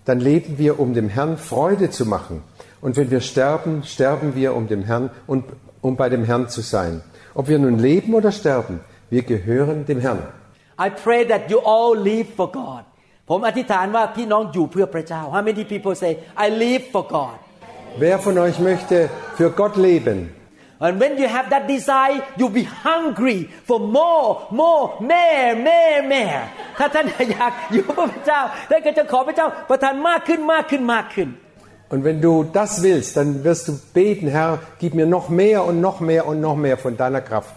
[0.08, 2.36] dann leben wir, um dem Herrn Freude zu machen.
[2.84, 5.44] Und wenn wir sterben, sterben wir, um dem Herrn und
[5.80, 7.02] um bei dem Herrn zu sein.
[7.34, 10.22] Ob wir nun leben oder sterben, wir gehören dem Herrn.
[10.78, 12.84] I pray that you all live for God
[13.29, 16.11] ผมอธิษฐานว่าพี่น้องอยู่เพื่อพระเจ้า How many people say
[16.45, 17.37] I live for God
[18.03, 18.97] Wer von euch möchte
[19.37, 20.19] für Gott leben?
[20.85, 23.39] and when you have that desire you be hungry
[23.69, 24.27] for more
[24.61, 26.39] more more more more
[26.79, 31.29] ถ้าท่านอยากอยู่เพื่อพระเจ้าท่านก็จะขอพระเจ้าประทานมากขึ้นมากขึ้นมากขึ้น
[31.93, 35.79] Und wenn du das willst, dann wirst du beten, Herr, gib mir noch mehr und
[35.79, 37.55] noch mehr und noch mehr von deiner Kraft.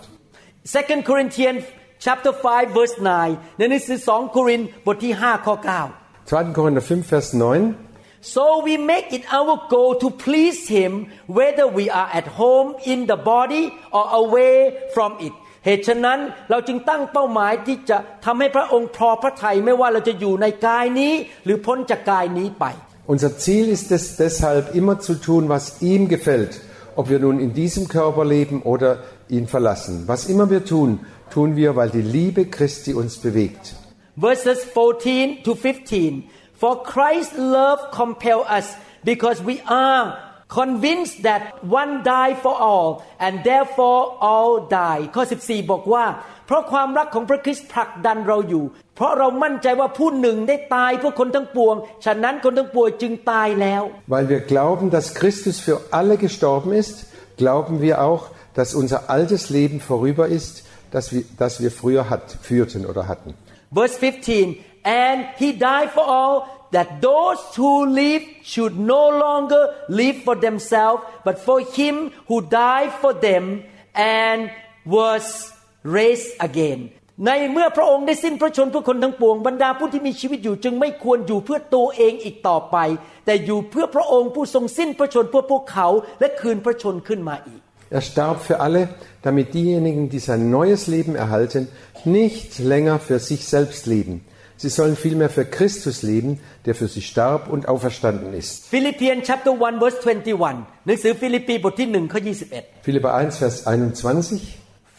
[0.64, 1.62] 2 Corinthians
[2.04, 6.56] chapter 5 verse 9ในหนังสือ2โครินธ์บทที่5ข้อ9 2.
[6.56, 7.74] Korinther 5, Vers 9.
[8.20, 13.06] So we make it our goal to please Him whether we are at home in
[13.06, 14.54] the body or away
[14.94, 15.35] from it
[15.66, 16.18] เหตุฉะนั้น
[16.50, 21.12] เราจึงตั้งเป้าหมายที่จะทำให้พระองค์พอพระทัยไม่ว่าเราจะอยู่ในกายนี้
[21.44, 22.64] หรือพ้นจากกายนี้ไป
[23.12, 26.52] Unser Ziel ist es deshalb immer zu tun, was ihm gefällt,
[26.98, 28.90] ob wir nun in diesem Körper leben oder
[29.37, 29.94] ihn verlassen.
[30.12, 30.90] Was immer wir tun,
[31.30, 33.74] tun wir, weil die Liebe Christi uns bewegt.
[34.16, 38.66] verses 14 to 15 for Christ's love compel us
[39.04, 40.04] because we are
[40.48, 46.04] convinced that one died for all and therefore all die ข้อ 14 บอกว่า
[46.46, 48.64] เพราะความรักของพระคริสต์ผลักดันเราอยู่
[48.96, 53.82] เพราะเรามั่นใจว่าผู้หนึ่งได้ตายเพื่อคนทั้งปวง ฉะนั้นคนทั้งปวงจึงตายแล้ว
[54.14, 56.96] Weil wir glauben, dass Christus für alle gestorben ist,
[57.42, 58.22] glauben wir auch,
[58.59, 60.54] dass unser altes Leben vorüber ist,
[60.91, 63.34] das wir, das wir früher hat, führten oder hatten.
[63.71, 70.23] Verse 15 And he died for all that those who live should no longer live
[70.23, 74.49] for themselves but for him who died for them and
[74.86, 76.89] was raised again
[77.25, 82.77] ในเมื่อพระองค์ได้สิ้นพระชนเพื่อคนทั้งปวงบรรดาผู้ที่มีชีวิตอยู่จึงไม่ควรอยู่เพื่อตัวเองอีกต่อไป
[83.25, 85.88] แต่อยู่เพื่อพระองค์ผู้ทรงสิ้นพระชนเพื่อพวกเขา
[86.19, 88.88] และคืนพระชนขึ้นมาอีก Er starb für alle,
[89.22, 91.68] damit diejenigen, die sein neues Leben erhalten,
[92.04, 94.24] nicht länger für sich selbst leben.
[94.59, 98.66] Sie sollen vielmehr für Christus leben, der für sie starb und auferstanden ist.
[98.66, 104.40] Philippians chapter 1 verse 21หนังสือฟิลิปปีบทที่1ข้อ21 Philipper 1, Vers 21.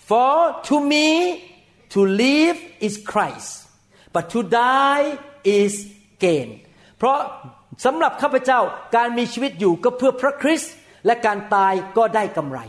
[0.10, 0.34] For
[0.70, 1.08] to me
[1.94, 2.58] to live
[2.88, 3.52] is Christ
[4.14, 5.08] but to die
[5.60, 5.74] is
[6.26, 6.50] gain
[7.00, 7.18] เพราะ
[7.86, 8.60] สำหรับข้าพเจ้า
[8.96, 10.74] การมีชีวิตอยู่ก็เพื่อพระคริสต์
[11.06, 12.60] และการตายก็ได้กำไร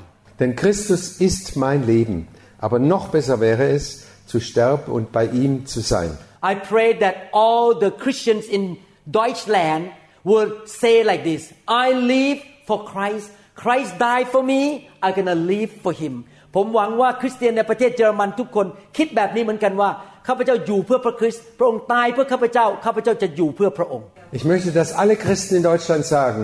[0.40, 5.66] Denn Christus ist mein Leben, aber noch besser wäre es, zu sterben und bei ihm
[5.66, 6.16] zu sein.
[6.42, 9.90] I pray that all the Christians in Deutschland
[10.22, 15.70] will say like this I live for Christ Christ died for me I'm gonna live
[15.82, 19.90] for him ผมหวังว่าคริสเตียนในประเทศเยอรมันทุกคน คิดแบบนี้เหมือนกันว่า
[20.26, 24.06] ข้าพเจ้าอยู่เพื่อพระคริสต์พระองค์ตายเพื่อข้าพเจ้าข้าพเจ้าจะอยู่เพื่อพระองค์
[24.38, 26.40] Ich möchte, dass alle Christen in Deutschland sagen,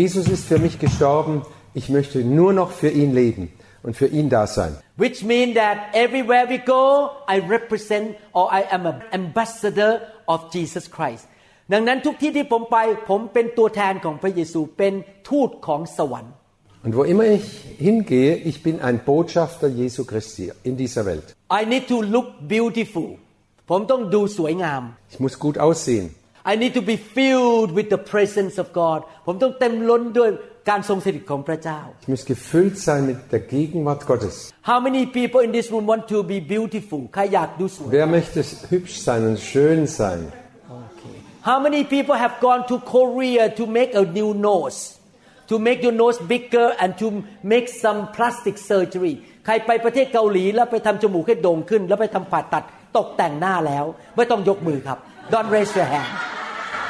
[0.00, 1.34] Jesus ist für mich gestorben,
[1.76, 3.44] ich möchte nur noch für ihn leben
[3.86, 4.72] und für ihn da sein.
[5.04, 6.84] which mean that everywhere we go
[7.34, 8.06] I represent
[8.38, 9.92] or I am an ambassador
[10.34, 11.24] of Jesus Christ
[11.72, 12.78] ดังนั้นทุกที่ที่ผมไป
[13.10, 14.94] ผมเป็นตัวแทนของพระเยซูเป็น
[15.28, 16.34] ทูตของสวรรค์
[16.84, 17.46] Und wo immer ich
[17.88, 21.26] hingehe, ich bin ein Botschafter Jesu Christi in dieser Welt.
[21.60, 23.08] I need to look beautiful
[23.70, 26.06] ผมต้องดูสวยงาม Ich muss gut aussehen.
[26.52, 30.30] I need to be filled with the presence of God ผมต้องเต็มล้นด้วย
[30.70, 34.36] การทรงสถิตของพระเจ้า Ich muss gefüllt sein mit der Gegenwart Gottes.
[34.70, 38.38] How many people in this room want to be beautiful ใครอยากดูสวย Wer möchte
[38.72, 40.20] hübsch sein und schön sein?
[41.50, 44.80] How many people have gone to Korea to make a new nose
[45.50, 47.06] to make your nose bigger and to
[47.52, 49.14] make some plastic surgery
[49.46, 52.64] ใครไปประเทศเกาหลีแล้วไปทำจมูกให้โด่งขึ้น แล้วไปทำผ่าตัด
[52.96, 53.84] ตกแต่งหน้าแล้ว
[54.16, 54.98] ไม่ต้องยกมือครับ
[55.32, 56.12] Don't raise your hand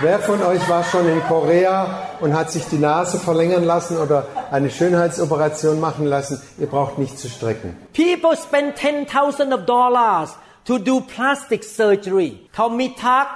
[0.00, 1.76] Wer von euch war schon in Korea
[2.20, 6.40] und hat sich die Nase verlängern lassen oder eine Schönheitsoperation machen lassen?
[6.58, 7.76] Ihr braucht nicht zu strecken.
[7.92, 13.28] People spend 10,000 of dollars to do plastic surgery เขามี tuck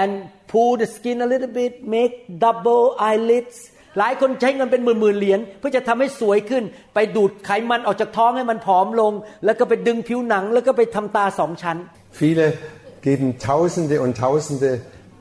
[0.00, 0.12] and
[0.52, 2.12] pull the skin a little bit make
[2.44, 3.56] double eyelids
[3.98, 9.12] หลายคนใช้เงินเป็นหมื่นๆเหรียญเพื่อจะทำให้สวยขึ้น ไปดูดไขมันออกจากท้องให้มันผอมลง
[9.44, 11.76] แล้วก็ไปดึงผิวหนัง แล้วก็ไปทำตาสองชั้น
[12.20, 12.46] Viele
[13.06, 14.70] geben Tausende und Tausende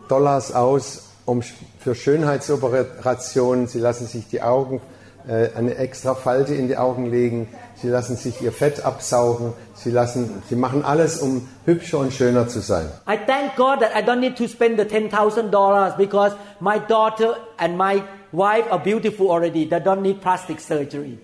[0.08, 1.42] Dollars aus um,
[1.80, 3.68] für Schönheitsoperationen.
[3.68, 4.82] Sie lassen sich die Augen,
[5.28, 7.48] äh, eine extra Falte in die Augen legen.
[7.82, 9.54] Sie lassen sich ihr Fett absaugen.
[9.76, 12.90] Sie, lassen, sie machen alles, um hübscher und schöner zu sein.
[13.08, 17.36] I thank God that I don't need to spend the 10,000 dollars because my daughter
[17.58, 21.18] and my wife are beautiful already they don't need plastic surgery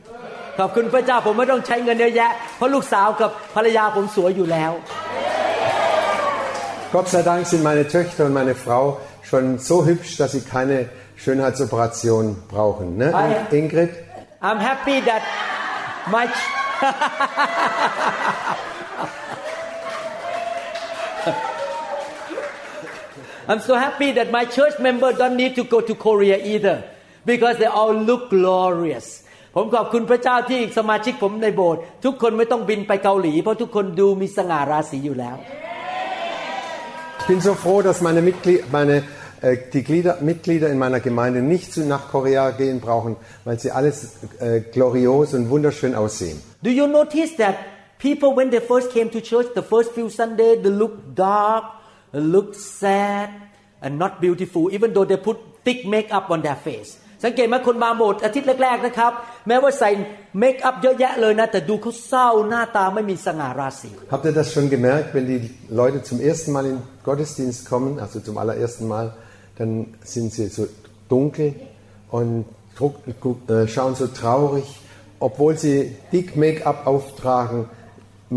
[0.59, 4.71] ขอบคุณพระเจ้าผมไม่ต้องใช้เงินเยอะแยะ เพราะลูกสาวกับภรรยาผมสวยอยู่แล้ว
[6.90, 10.88] Gott sei Dank sind meine Töchter und meine Frau schon so hübsch, dass sie keine
[11.16, 12.96] Schönheitsoperation brauchen.
[12.96, 13.12] Ne?
[13.14, 13.90] Ah, In Ingrid?
[14.40, 15.22] I'm happy that
[16.10, 16.26] my
[23.48, 26.84] I'm so happy that my church member don't need to go to Korea either
[27.26, 29.08] because they all look glorious
[29.56, 35.67] ผมขอบคุณพระเจ้าที่สมาชิกผมในโบสถ์ทุกคนไม่ต้องบินไปเกาหลี เพราะทุกคนดูมีสง่าราศีอยู่แล้ว yeah
[37.28, 39.04] bin so froh, dass meine, Mitglied, meine
[39.42, 44.16] äh, die Glieder, Mitglieder in meiner Gemeinde nicht nach Korea gehen brauchen, weil sie alles
[44.40, 46.40] äh, glorios und wunderschön aussehen.
[46.62, 47.56] Do you notice that
[47.98, 51.64] people when they first came to church the first few Sunday they look dark
[52.12, 53.28] they look sad
[53.80, 59.11] and not beautiful even though they put thick makeup on their face สังเกตไหมคนมาโบสถ์อาทิตย์แรกๆนะครับ
[59.47, 59.89] แม้ว่าใส่
[60.39, 65.41] เมคอัพเยอะแยะเลยนะ แต่ดูเขาเศร้าหน้าตาไม่มีสง่าราศี Habt ihr das schon gemerkt, wenn die
[65.81, 69.05] Leute zum ersten Mal in den Gottesdienst kommen, also zum allerersten Mal,
[69.59, 69.71] dann
[70.13, 70.63] sind sie so
[71.13, 71.49] dunkel
[72.17, 72.31] und
[72.77, 74.67] druck- gu- äh, schauen so traurig,
[75.27, 75.77] obwohl sie
[76.13, 77.59] dick Make-up auftragen,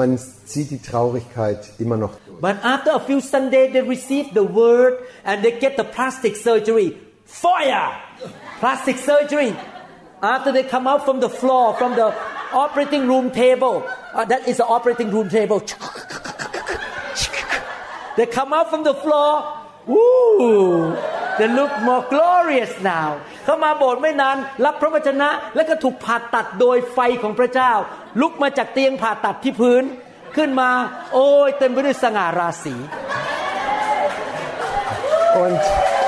[0.01, 0.11] man
[0.53, 2.13] sieht die Traurigkeit immer noch.
[2.47, 4.95] But after a few Sunday they receive the word
[5.29, 6.89] and they get the plastic surgery
[7.45, 7.87] fire
[8.62, 9.52] Plastic surgery
[10.34, 12.08] after they come out from the floor from the
[12.64, 13.76] operating room table
[14.14, 15.60] uh, that is the operating room table
[18.18, 19.32] they come out from the floor
[19.88, 20.96] Woo!
[21.40, 23.10] they look more glorious now
[23.46, 27.72] เข้ามาโบสถ์ไม่นานรับพระวจนะ แล้วก็ถูกผ่าตัดโดยไฟของพระเจ้า
[28.22, 29.84] ลุกมาจากเตียงผ่าตัดที่พื้น
[30.36, 30.70] ขึ้นมา
[31.14, 32.76] โอ้ยเต็มไปด้วยสง่าราศี
[35.44, 36.01] Und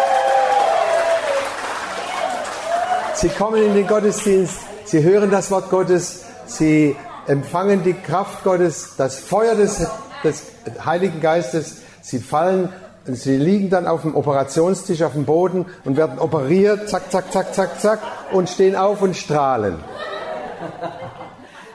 [3.23, 6.93] sie kommen in den Gottesdienst, sie hören das Wort Gottes, sie
[7.25, 9.87] empfangen die Kraft Gottes, das Feuer des,
[10.25, 10.51] des
[10.85, 12.67] Heiligen Geistes, sie fallen,
[13.05, 17.55] sie liegen dann auf dem Operationstisch auf dem Boden und werden operiert, zack, zack, zack,
[17.55, 17.99] zack, zack,
[18.33, 19.81] und stehen auf und strahlen.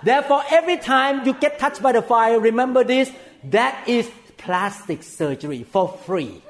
[0.05, 3.11] Therefore, every time you get touched by the fire, remember this
[3.51, 4.07] that is
[4.37, 6.43] plastic surgery for free.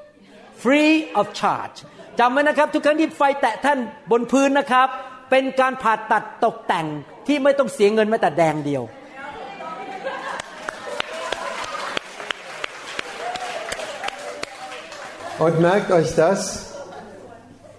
[0.56, 1.84] Free of charge.
[2.19, 3.79] จำไว้นะครับ ทุกครั้งที่ไฟแตะท่าน
[4.11, 4.87] บนพื้นนะครับ
[5.31, 6.87] เป็นการผ่าตัดตกแต่ง
[7.27, 8.83] ที่ไม่ต้องเสียเงินแม้แต่แดงเดียว
[15.39, 16.39] Und merkt euch das,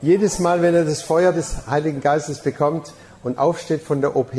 [0.03, 4.35] jedes Mal, wenn ihr das Feuer des Heiligen Geistes bekommt und aufsteht von der OP,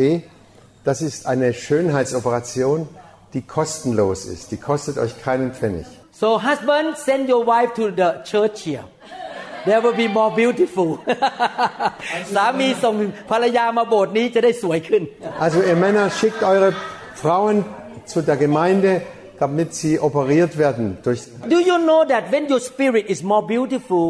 [0.83, 2.87] das ist eine Schönheitsoperation,
[3.33, 4.51] die kostenlos ist.
[4.51, 5.87] Die kostet euch keinen Pfennig.
[6.11, 8.83] So husband send your wife to the church here
[9.67, 10.89] there will be more beautiful
[12.35, 12.95] สามีส่ง
[13.31, 15.01] ภรรยามาโบสถ์นี้จะได้สวยขึ้น
[15.45, 16.69] Also ihr Männer schickt eure
[17.23, 17.57] Frauen
[18.11, 18.91] zu der Gemeinde,
[19.43, 20.85] damit sie operiert werden.
[21.05, 21.21] Durch,
[21.55, 24.07] Do you know that when your spirit is more beautiful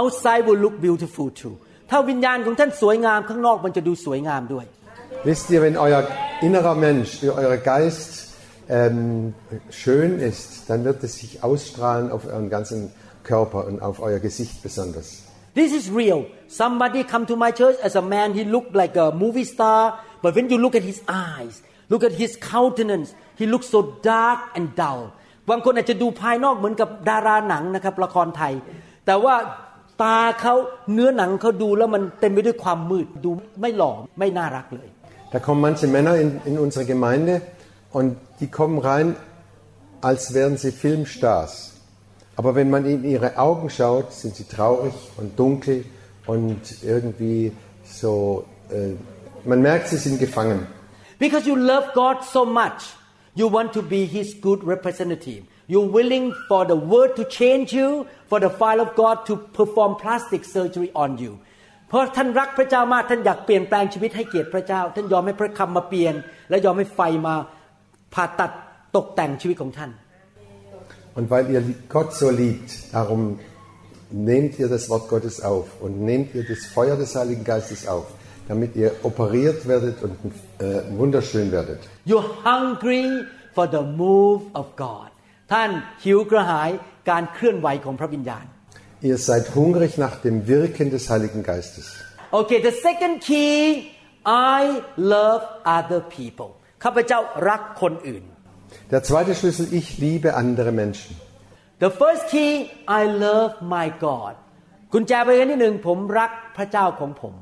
[0.00, 1.54] outside will look beautiful too
[1.90, 4.64] ถ้าวิญญาณของท่านสวยงามข้างนอกมันจะดูสวยงามด้วย
[5.30, 6.02] wisst ihr, wenn euer
[6.46, 7.10] innerer Mensch,
[7.42, 8.10] euer Geist
[8.68, 9.34] ähm,
[9.70, 12.92] schön ist, dann wird es sich ausstrahlen auf euren ganzen
[13.24, 15.08] Körper und auf euer Gesicht besonders.
[15.54, 19.06] This is real somebody come to my church as a man he looked like a
[19.22, 19.80] movie star
[20.22, 21.54] but when you look at his eyes
[21.92, 23.08] look at his countenance
[23.40, 23.80] he looks so
[24.12, 25.02] dark and dull
[25.50, 28.52] บางคนอาจจะดูภายนอกเหมือนกับดาราหนังนะครับละครไทย
[29.06, 29.34] แต่ว่า
[30.02, 30.54] ตาเขา
[30.92, 34.88] เนื้อหนังเขาดูแล้วมันเต็มไปด้วยความมืดดูไม่หล่อไม่น่ารักเลย
[35.32, 37.40] Da kommen manche Männer in, in unsere Gemeinde
[37.92, 39.14] und die kommen rein,
[40.00, 41.52] als wären sie Filmstars.
[42.36, 45.84] Aber wenn man in ihre Augen schaut, sind sie traurig und dunkel
[46.26, 47.52] und irgendwie
[47.84, 48.94] so, äh,
[49.44, 50.66] man merkt, sie sind gefangen.
[51.18, 52.94] Because you love God so much,
[53.34, 55.44] you want to be His good representative.
[55.68, 59.96] You're willing for the word to change you, for the fire of God to perform
[59.96, 61.38] plastic surgery on you.
[61.88, 66.14] เพราะท่านรักพระเจ้ามากท่านอยากเปลี่ยนแปลงชีวิตให้เกียรติพระเจ้า ท่านยอมให้พระคำมาเปลี่ยน
[66.50, 67.34] และยอมให้ไฟมา
[68.14, 68.50] ผ่าตัด
[68.96, 69.90] ตกแต่งชีวิตของท่าน
[71.14, 73.38] Und weil ihr Gott so liebt, darum
[74.10, 78.06] nehmt ihr das Wort Gottes auf und nehmt ihr das Feuer des Heiligen Geistes auf,
[78.48, 80.16] damit ihr operiert werdet und
[80.58, 81.80] äh, wunderschön werdet.
[82.06, 83.24] You're hungry
[83.54, 85.10] for the move of God
[85.52, 85.70] ท่าน
[86.04, 86.70] หิวกระหาย
[87.10, 88.46] การเคลื่อนไหวของพระวิญญาณ
[89.10, 91.86] Ihr seid hungrig nach dem Wirken des Heiligen Geistes.
[92.40, 93.60] Okay the second key
[94.58, 94.62] I
[95.14, 95.42] love
[95.78, 96.50] other people
[96.84, 98.24] ข้าพเจ้ารักคนอื่น
[98.92, 101.12] Der zweite Schlüssel, ich liebe andere Menschen.
[101.84, 102.52] The first key
[103.00, 104.34] I love my God
[104.92, 107.34] กุญแจประการที่หนึ่งผมรักพระเจ้าของผม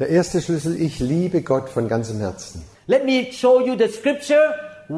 [0.00, 2.58] Der erste Schlüssel, ich liebe Gott von ganzem Herzen.
[2.94, 4.46] Let me show you the scripture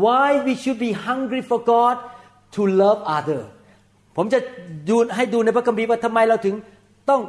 [0.05, 1.97] why we should be hungry for God
[2.57, 3.43] to love other
[4.17, 4.39] ผมจะ
[4.89, 6.55] ดูให้ดูในพระคัมภีร์ว่าทำไมเราถึง
[7.11, 7.23] ต้อง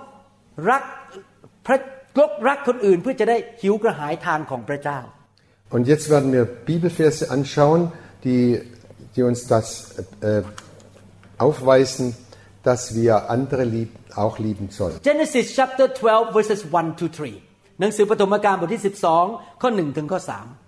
[0.70, 0.84] รัก
[1.66, 1.78] พระ
[2.18, 5.00] กกรักคนอื่น เพื่อจะได้หิวกระหายทางของพระเจ้า
[5.76, 7.82] Und jetzt werden wir Bibelverse anschauen,
[8.26, 8.62] die,
[9.16, 10.44] die uns das äh,
[11.38, 12.16] aufweisen,
[12.64, 15.00] dass wir andere lieb, auch lieben sollen.
[15.02, 17.34] Genesis chapter 12 verses 1 to 3
[17.80, 18.82] หนังสือปฐมกาลบทที่
[19.22, 20.62] 12 ข้อ 1 ถึงข้อ 3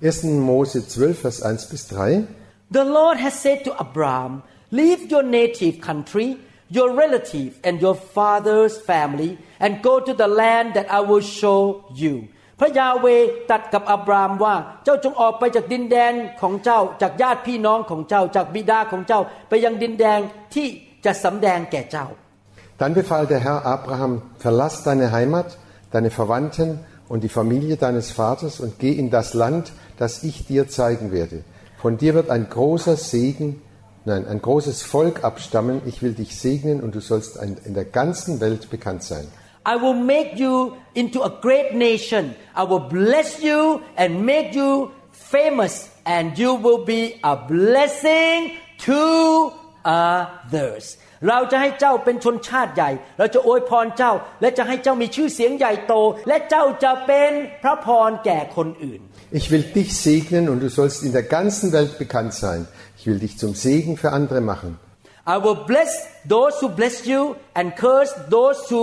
[0.00, 0.40] 1.
[0.40, 2.26] Mose 12, Vers 1 bis 3.
[2.70, 6.38] The Lord has said to Abraham, Leave your native country,
[6.70, 11.84] your relative, and your father's family, and go to the land that I will show
[11.94, 12.28] you.
[12.60, 20.20] พระยาเวห์ตรัดกับอับรามว่าเจ้าจงออกไปจากดินแดนของเจ้าจากญาติพี่น้องของเจ้าจากบิดาของเจ้า ไปยังดินแดน
[20.54, 20.66] ที่
[21.04, 22.06] จะสำแดงแก่เจ้า
[22.80, 25.58] Dann befahl der Herr Abraham, verlass deine Heimat,
[25.90, 26.78] deine Verwandten
[27.10, 31.44] und die Familie deines Vaters und geh in das Land, das ich dir zeigen werde.
[31.76, 33.60] Von dir wird ein großer Segen,
[34.06, 35.82] nein, ein großes Volk abstammen.
[35.84, 39.26] Ich will dich segnen und du sollst ein, in der ganzen Welt bekannt sein.
[39.64, 42.34] I will make you into a great nation.
[42.54, 49.52] I will bless you and make you famous, and you will be a blessing to
[49.84, 50.96] others.
[51.28, 55.94] เราจะให้เจ้าเป็นชนชาติใหญ่ เราจะอวยพรเจ้า และจะให้เจ้ามีชื่อเสียงใหญ่โต
[56.28, 57.30] และเจ้าจะเป็น
[57.62, 59.00] พระพรแก่คนอื่น
[59.38, 62.60] Ich will dich segnen und du sollst in der ganzen Welt bekannt sein.
[62.98, 64.70] Ich will dich zum Segen für andere machen.
[65.34, 65.92] I will bless
[66.34, 67.20] those who bless you
[67.58, 68.82] and curse those who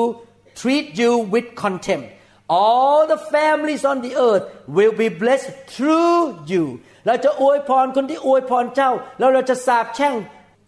[0.61, 2.07] treat you with contempt.
[2.49, 6.19] All the families on the earth will be blessed through
[6.51, 6.65] you.
[7.07, 10.13] เราจะอวยพรคนที่อวยพรเจ้า แล้วเราจะสาปแช่ง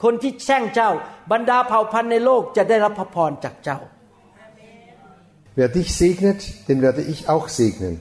[0.04, 0.92] คนที่แช่งเจ้า
[1.32, 3.80] บรรดาเผ่าพันธุ์ในโลกจะได้รับพระพรจากเจ้า
[5.60, 7.94] Wer dich segnet, den werde ich auch segnen.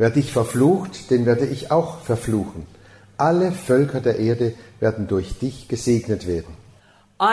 [0.00, 2.66] Wer dich verflucht, den werde ich auch verfluchen.
[3.16, 4.46] Alle Völker der Erde
[4.84, 6.52] werden durch dich gesegnet werden.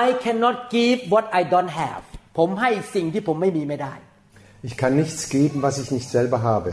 [0.06, 2.04] I cannot give what I don't have
[2.41, 3.95] ผมให้สิ่งที่ผมไม่มีไม่ได้
[4.69, 6.71] Ich kann nichts geben, was ich nicht selber habe.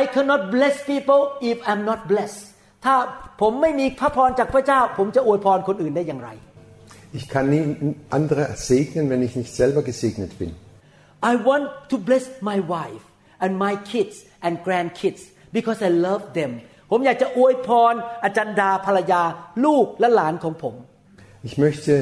[0.00, 2.42] I cannot bless people if I'm not blessed
[2.84, 2.94] ถ้า
[3.40, 6.30] ผมไม่มีพระพรจากพระเจ้า ผมจะอวยพรคนอื่นได้อย่างไร
[7.18, 7.62] Ich kann nie
[8.18, 10.50] andere segnen, wenn ich nicht selber gesegnet bin.
[11.30, 13.04] I want to bless my wife
[13.42, 15.22] and my kids and grandkids
[15.56, 16.50] because I love them
[16.90, 17.94] ผมอยากจะอวยพร
[18.24, 19.22] อาจารย์ดาภรรยา
[19.64, 20.74] ลูกและหลานของผม
[21.48, 21.92] Ich möchte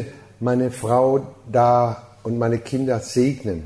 [0.48, 1.07] meine Frau
[1.59, 1.70] da
[2.26, 3.59] und meine Kinder segnen.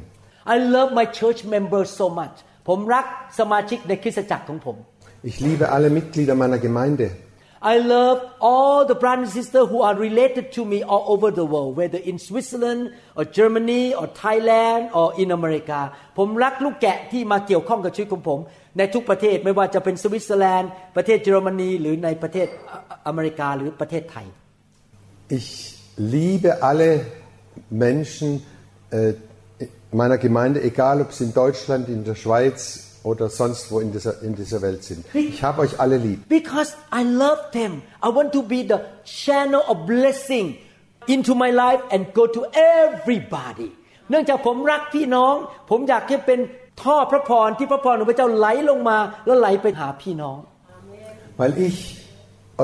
[0.46, 2.36] I love my church members so much
[2.68, 3.06] ผมรัก
[3.40, 4.78] สมาชิกในคริสตจักรของผม
[5.30, 7.08] Ich liebe alle Mitglieder meiner Gemeinde.
[7.62, 11.44] I love all the brothers and sisters who are related to me all over the
[11.54, 12.82] world whether in Switzerland
[13.18, 15.80] or Germany or Thailand or in America
[16.18, 18.40] ผมรักลูกแกะที่มาเกี่ยวข้องกับชีวิตของผม
[18.78, 22.48] ในทุกประเทศไม่ว่าจะเป็นสวิตเซอร์แลนด์ ประเทศเยอรมนี หรือในประเทศ
[23.08, 24.28] อเมริกาหรือประเทศไทย
[25.38, 25.50] Ich
[26.14, 26.92] liebe alle
[27.70, 28.44] Menschen
[28.92, 29.14] äh,
[29.92, 34.22] meiner Gemeinde, egal ob sie in Deutschland, in der Schweiz oder sonst wo in dieser,
[34.22, 35.06] in dieser Welt sind.
[35.14, 36.28] Ich habe euch alle lieb.
[36.28, 40.58] because I love them I want to be the channel of blessing
[41.08, 43.70] into my life and go to everybody
[44.10, 45.36] เนื่องจากผมรักพี่น้อง
[45.70, 46.40] ผมอยากให้เป็น
[46.84, 50.38] ท่อพระพรที่พระพรของพระเจ้าไหลลงมา แล้วไหลไปหาพี่น้อง
[51.42, 51.78] Weil ich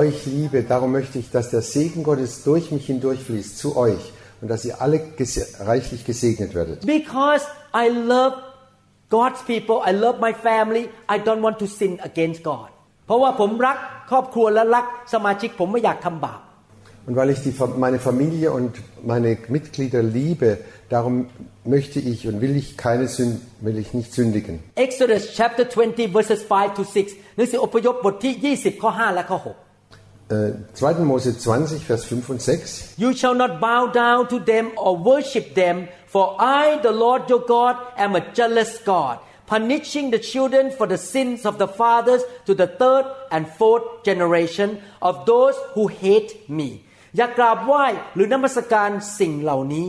[0.02, 4.02] euch liebe, darum möchte ich, dass der Segen Gottes durch mich hindurchfließt zu euch
[4.40, 6.76] und dass ihr alle gese reichlich gesegnet werdet.
[6.96, 8.34] because I love
[9.16, 10.82] God's people I love my family
[11.14, 12.68] I don't want to sin against God
[13.06, 13.76] เพราะว่าผมรัก
[14.10, 14.84] ครอบครัวและรัก
[15.14, 16.40] สมาชิกผมไม่อยากทำบาป
[17.08, 18.72] Und weil ich die, meine Familie und
[19.04, 20.58] meine Mitglieder liebe,
[20.88, 21.28] darum
[21.64, 24.54] möchte ich und will ich keine Sünd, will ich nicht sündigen.
[24.74, 29.38] Exodus chapter 20 verses 5 to 6หนังสืออพยพบทที่ 20 ข้อ 5 และข้อ
[30.31, 31.03] Äh, 2.
[31.03, 32.93] Mose 20, Vers 5 und 6.
[32.97, 37.43] You shall not bow down to them or worship them for I the Lord your
[37.55, 42.53] God am a jealous God punishing the children for the sins of the fathers to
[42.55, 46.69] the third and fourth generation of those who hate me
[47.17, 49.87] อย่ากราบไหว้หรือนมัสการสิ่งเหล่านี้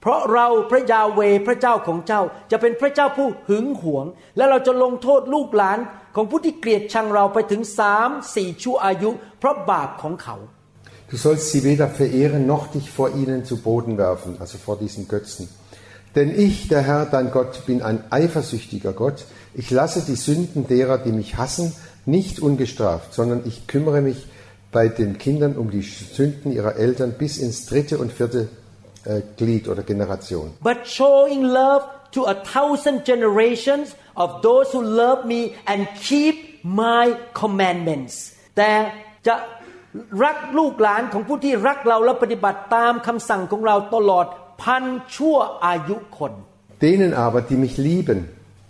[0.00, 4.06] เพราะเราพระยาเวพระเจ้าของเจ้าจะเป็นพระเจ้าผู้หึงหวง
[4.36, 5.78] และเราจะลงโทษลูกหลาน
[6.15, 9.09] ของผู้ที่เกลียดชังเราไปถึงสามสี่ชั่วอายุ
[9.39, 10.37] เพราะบาปของเขา
[11.11, 15.07] Du sollst sie weder verehren noch dich vor ihnen zu Boden werfen, also vor diesen
[15.07, 15.49] Götzen.
[16.15, 19.25] Denn ich, der Herr, dein Gott, bin ein eifersüchtiger Gott.
[19.55, 21.73] Ich lasse die Sünden derer, die mich hassen,
[22.05, 24.27] nicht ungestraft, sondern ich kümmere mich
[24.71, 28.47] bei den Kindern um die Sünden ihrer Eltern bis ins dritte und vierte
[29.05, 30.47] äh, Glied oder Generation.
[30.61, 31.83] but showing love
[32.15, 33.87] to a thousand generations
[34.23, 35.79] of those who love me and
[36.09, 36.35] keep
[36.83, 37.03] my
[37.41, 38.15] commandments
[38.57, 38.71] แต่
[39.27, 39.35] จะ
[40.23, 44.25] รักลูกหลานของผู้ที่รักเราและปฏิบัติตามคำสั่งของเราตลอด
[44.61, 44.83] พัน
[45.15, 46.33] ชั่วอายุคน
[46.87, 48.19] Denen aber, die mich lieben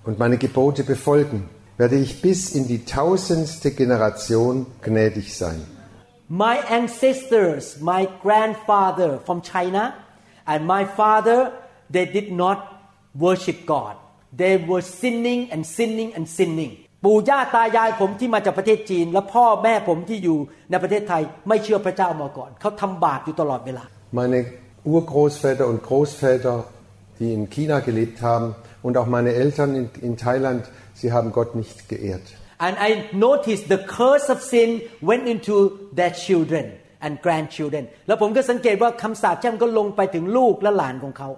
[0.07, 1.39] und meine Gebote befolgen,
[1.77, 5.59] werde ich bis in die tausendste Generation gnädig sein.
[6.27, 9.83] My ancestors my grandfather from China
[10.51, 11.39] and my father
[11.95, 12.72] they did not
[13.24, 13.94] worship God
[14.40, 16.72] they were sinning and sinning and sinning
[17.04, 20.38] ปู่ย่าตายายผมที่มาจากประเทศจีน และพ่อแม่ผมที่อยู่
[20.70, 23.84] ในประเทศไทยไม่เชื่อพระเจ้ามาก่อน เขาทำบาปอยู่ตลอดเวลา
[24.20, 24.38] Meine
[24.94, 26.54] Urgroßväter und Großväter,
[27.18, 28.48] die in China gelebt haben,
[28.86, 30.62] und auch meine Eltern in, in Thailand,
[31.00, 32.26] sie haben Gott nicht geehrt.
[32.66, 32.90] and I
[33.28, 34.70] noticed the curse of sin
[35.10, 35.54] went into
[35.98, 36.64] their children
[37.04, 41.28] and grandchildren แล้วผมก็สังเกตว่าคำสาปแช่งก็ลงไปถึงลูกและหลานของเขา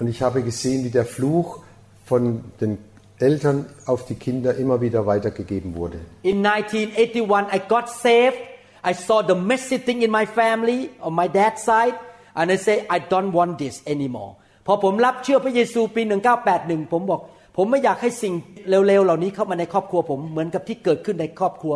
[0.00, 1.60] Und ich habe gesehen, wie der Fluch
[2.04, 2.78] von den
[3.18, 5.98] Eltern auf die Kinder immer wieder weitergegeben wurde.
[6.22, 8.36] In 1981, I got saved.
[8.84, 11.94] I saw the messy thing in my family on my dad's side,
[12.34, 14.36] and I say, I don't want this anymore.
[14.66, 16.02] พอผมรับเชื่อพระเยซูปี
[16.46, 17.20] 1981 ผมบอก
[17.56, 18.34] ผมไม่อยากให้สิ่ง
[18.68, 21.74] เร็วๆ เหล่านี้เข้ามาในครอบครัวผมเหมือนกับที่เกิดขึ้นในครอบครัว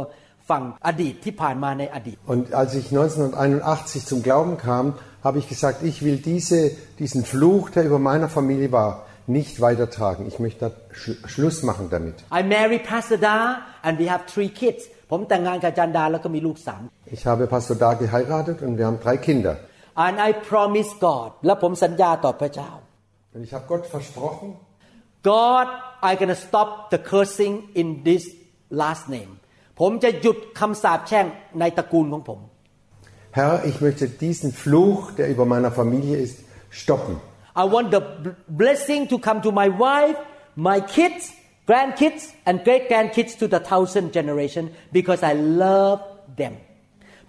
[0.51, 4.85] ฝั่งอดีตที่ผ่านมาในอดีต Und als ich 1981 zum Glauben kam,
[5.27, 10.27] habe ich gesagt, ich will diese, diesen Fluch, der über meiner Familie war, nicht weitertragen.
[10.27, 10.71] Ich möchte da
[11.01, 12.17] Sch Schluss machen damit.
[12.33, 13.39] I married Pastor Da
[13.83, 16.83] and we have three kids ผมแต่งงานกับอาจันดาแล้วก็มีลูกสาม
[17.17, 19.55] Ich habe Pastor Da geheiratet und wir haben drei Kinder.
[20.07, 22.71] and I promise God และผมสัญญาต่อพระเจ้า
[23.35, 24.49] Und ich habe Gott versprochen,
[25.33, 25.67] God
[26.07, 28.25] I'm gonna stop the cursing in this
[28.83, 29.33] last name
[29.81, 31.27] ผมจะหยุดคำสาปแช่ง
[31.61, 32.41] ในตระกูลของผม
[33.35, 36.39] Herr, ich möchte diesen Fluch, der über meiner Familie ist,
[36.71, 37.17] stoppen.
[37.57, 40.17] I want the b- blessing to come to my wife
[40.57, 41.33] my kids
[41.67, 46.01] grandkids and great grandkids to the thousand generation because I love
[46.37, 46.55] them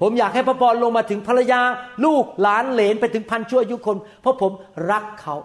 [0.02, 1.62] ผมอยากให้พระพรลงมาถึงภรรยา
[2.06, 4.52] ลูกหลานเหลนไปถึงพันชั่วอายุคน เพราะผม
[4.92, 5.36] รักเขา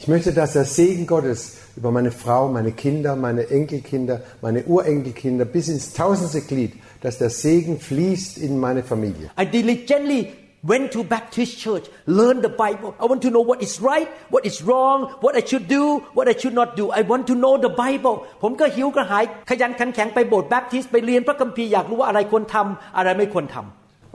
[0.00, 1.40] Ich möchte, dass der Segen Gottes
[1.76, 6.72] über meine Frau, meine Kinder, meine Enkelkinder, meine Urenkelkinder bis ins tausendste Glied,
[7.02, 9.30] dass der Segen fließt in meine Familie.
[9.40, 10.32] I diligently
[10.62, 12.90] went to Baptist church, learned the Bible.
[13.00, 15.84] I want to know what is right, what is wrong, what I should do,
[16.14, 16.90] what I should not do.
[16.90, 18.16] I want to know the Bible.
[18.42, 23.66] ผมก็หิวกระหายขยันขันแข็งไปโบสถ์แบปทิสต์ไปเรียนพระคัมภีร์อยากรู้ว่าอะไรควรทำอะไรไม่ควรทำ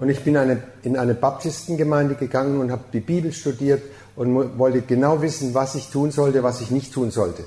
[0.02, 3.82] Und ich bin eine, in eine Baptistengemeinde gegangen und habe die Bibel studiert
[4.16, 7.44] und mu- wollte genau wissen, was ich tun sollte, was ich nicht tun sollte.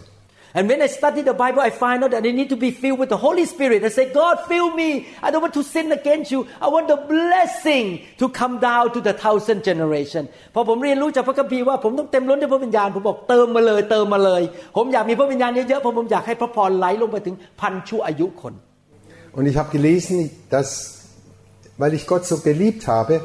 [0.54, 3.00] And when I study the Bible, I find out that I need to be filled
[3.00, 3.84] with the Holy Spirit.
[3.84, 5.08] I say, God, fill me.
[5.24, 6.46] I don't want to sin against you.
[6.60, 10.24] I want the blessing to come down to the thousand generation.
[10.54, 14.42] พอผมเรียนรู้จากพระคัมภีร์ว่าผมต้องเต็มล้นด้วยพระวิญญาณ ผมบอกเติมมาเลย เติมมาเลย
[14.78, 18.56] ผมอยากมีพระวิญญาณเยอะๆ เพราะผมอยากให้พระพรไหลลงไปถึงพันชั่วอายุคน
[19.38, 20.70] Und ich habe gelesen, dass,
[21.78, 23.22] weil ich Gott so geliebt habe,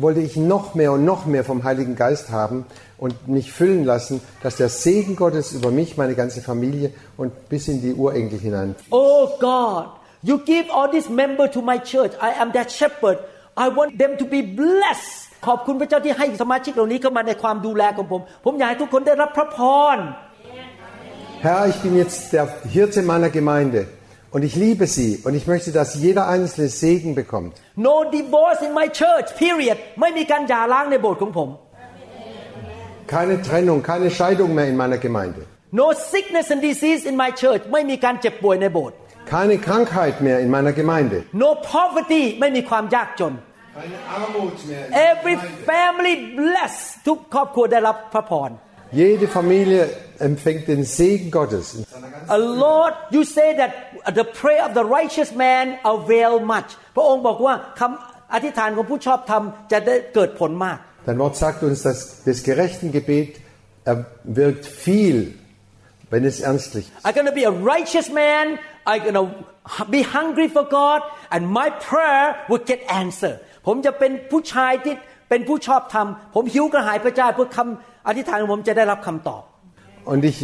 [0.00, 2.66] wollte ich noch mehr und noch mehr vom Heiligen Geist haben
[2.98, 7.68] und mich füllen lassen, dass der Segen Gottes über mich, meine ganze Familie und bis
[7.68, 8.74] in die Urenkel hinein.
[8.90, 9.86] Oh God,
[10.22, 12.12] you give all these members to my church.
[12.20, 13.18] I am that shepherd.
[13.56, 15.26] I want them to be blessed.
[15.46, 18.20] ขอบคุณพระเจ้าที่ให้สมาชิกเหล่านี้เข้ามาในความดูแลของผม
[21.40, 23.86] Herr, ich bin jetzt der Hirte meiner Gemeinde.
[24.33, 27.53] und ich liebe sie und ich möchte, dass jeder einzelne Segen bekommt.
[27.75, 31.49] No divorce in my church period ไม่มีการหย่าร้างในโบสถ์ของผม
[33.15, 35.41] Keine Trennung, keine Scheidung mehr in meiner Gemeinde.
[35.71, 38.95] No sickness and disease in my church ไม่มีการเจ็บป่วยในโบสถ์
[39.35, 41.17] Keine Krankheit mehr in meiner Gemeinde.
[41.45, 43.33] No poverty ไม่มีความยากจน
[43.77, 44.83] Keine Armut mehr.
[45.11, 45.35] Every
[45.69, 48.49] family blessed ทุกครอบครัวได้รับพระพร
[48.91, 49.89] Jede Familie
[50.19, 51.65] empfängt den Segen Gottes.
[52.27, 53.71] A Lord you say that
[54.15, 60.77] the prayer of the righteous man avail much พระองค์บอกว่าคำอธิษฐานของผู้ชอบธรรมจะได้เกิดผลมาก
[61.07, 61.99] Dein Wort sagt uns, dass
[62.29, 63.31] das gerechten Gebet
[64.39, 65.17] wirkt viel,
[66.11, 67.05] wenn es ernstlich ist.
[67.05, 68.45] I'm gonna be a righteous man
[68.89, 69.25] I'm gonna
[69.97, 71.01] be hungry for God
[71.33, 73.33] and my prayer will get answer
[73.67, 74.95] ผมจะเป็นผู้ชายที่
[75.29, 79.41] เป็นผู้ชอบธรรม ผมหิวกระหายพระเจ้าเพื่อคำ อธิษฐานของผมจะได้รับคำตอบ
[80.11, 80.37] Und ich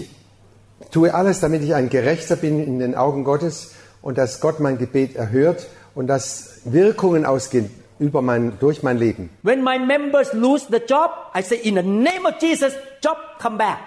[0.95, 3.55] tue alles, damit ich ein Gerechter bin in den Augen Gottes
[4.05, 5.60] und dass Gott mein Gebet erhört
[5.97, 6.26] und dass
[6.66, 9.24] Wirkungen ausgehen über mein, durch mein Leben.
[9.43, 12.74] When my members lose the job I say in the name of Jesus
[13.05, 13.80] job come back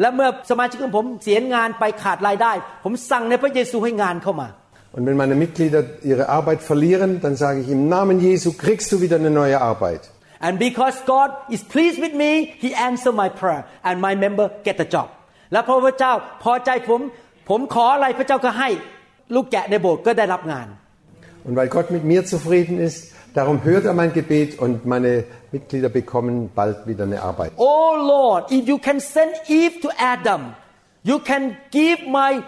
[0.00, 2.52] และเมื่อสมาชิกของผมเสียงานไปขาดรายได้
[2.84, 4.48] ผมสั่งในพระเยซูให้งานเข้ามา
[4.94, 9.02] Und wenn meine Mitglieder ihre Arbeit verlieren, dann sage ich, im Namen Jesu kriegst du
[9.02, 10.02] wieder eine neue Arbeit.
[10.46, 12.30] And because God is pleased with me
[12.62, 15.08] He answer my prayer and my member get the job
[15.52, 16.12] และเพราะพระเจ้า
[16.42, 17.00] พอใจผม
[17.48, 18.68] ผมขออะไรพระเจ้าก็ให้
[19.34, 20.68] ลูกแกะในโบสถ์ก็ได้รับงาน
[21.46, 22.98] Und weil Gott mit mir zufrieden ist,
[23.38, 25.12] darum hört er mein Gebet und meine
[25.52, 27.52] Mitglieder bekommen bald wieder eine Arbeit.
[27.56, 30.42] Oh Lord if you can send Eve to Adam
[31.10, 32.42] you can give my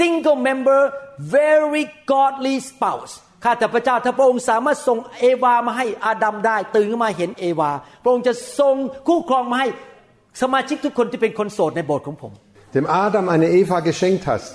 [0.00, 0.80] single member
[1.18, 3.12] very godly spouse
[3.43, 7.71] ข้าแต่พระเจ้าถ้าพระองค์สามารถส่งเอวามาให้อาดัมได้ ตื่นขึ้นมาเห็นเอวา
[8.03, 8.75] พระองค์จะส่ง
[9.07, 9.67] คู่ครองมาให้
[10.41, 12.33] สมาชิกทุกคนที่เป็นคนโสดในโบสถ์ของผม
[12.77, 14.53] dem Adam eine Eva geschenkt hast,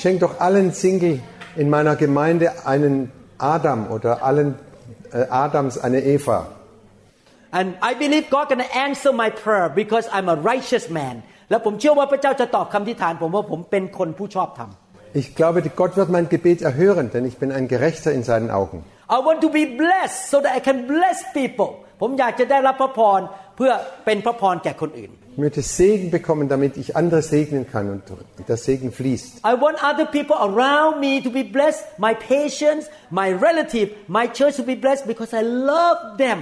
[0.00, 1.14] schenk doch allen Single
[1.60, 2.94] in meiner Gemeinde einen
[3.56, 4.48] Adam oder allen
[5.12, 6.38] äh, Adams eine Eva.
[7.58, 11.14] and I believe God gonna answer my prayer because I'm a righteous man
[11.50, 14.70] และผมเชื่อว่าพระเจ้าจะตอบคำที่ฐานผมว่าผมเป็นคนผู้ชอบธรรม
[15.13, 18.83] Ich glaube, Gott wird mein Gebet erhören, denn ich bin ein Gerechter in seinen Augen.
[19.09, 21.69] I want to be blessed so that I can bless people
[22.01, 23.21] ผมอยากจะได้รับพระพร
[23.57, 23.71] เพื่อ
[24.05, 28.03] เป็นพระพรแก่คนอื่น Ich möchte Segen bekommen, damit ich andere segnen kann und
[28.51, 29.29] der Segen fließt.
[29.51, 32.83] I want other people around me to be blessed my patients
[33.19, 33.87] my relative
[34.17, 36.39] my church to be blessed because I love them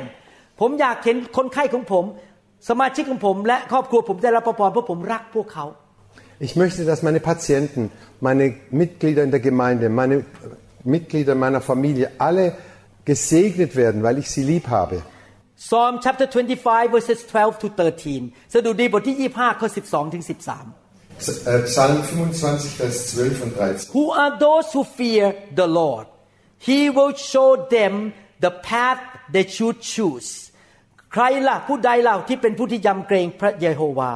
[0.61, 2.05] ผมอยากเห็นคนไข้ของผม
[2.69, 5.65] สมาชิกของผม และครอบครัวผมได้รับพระพรเพราะผมรักพวกเขา
[6.47, 7.81] Ich möchte, dass meine Patienten,
[8.19, 10.23] meine Mitglieder in der Gemeinde, meine
[10.83, 12.53] Mitglieder meiner Familie alle
[13.05, 15.01] gesegnet werden, weil ich sie lieb habe.
[15.57, 20.73] Psalm chapter 25 verses 12 to 13 สดุดีบทที่ 25 ข้อ 12 ถึง 13
[21.21, 23.93] Psalm 25, Vers 12 und 13.
[23.93, 26.07] Who are those who fear the Lord
[26.57, 29.01] He will show them the path
[29.33, 30.29] they should choose
[31.13, 34.11] ใครล่ะผู้ใดล่ะที่เป็นผู้ที่ยำเกรงพระเยโฮวา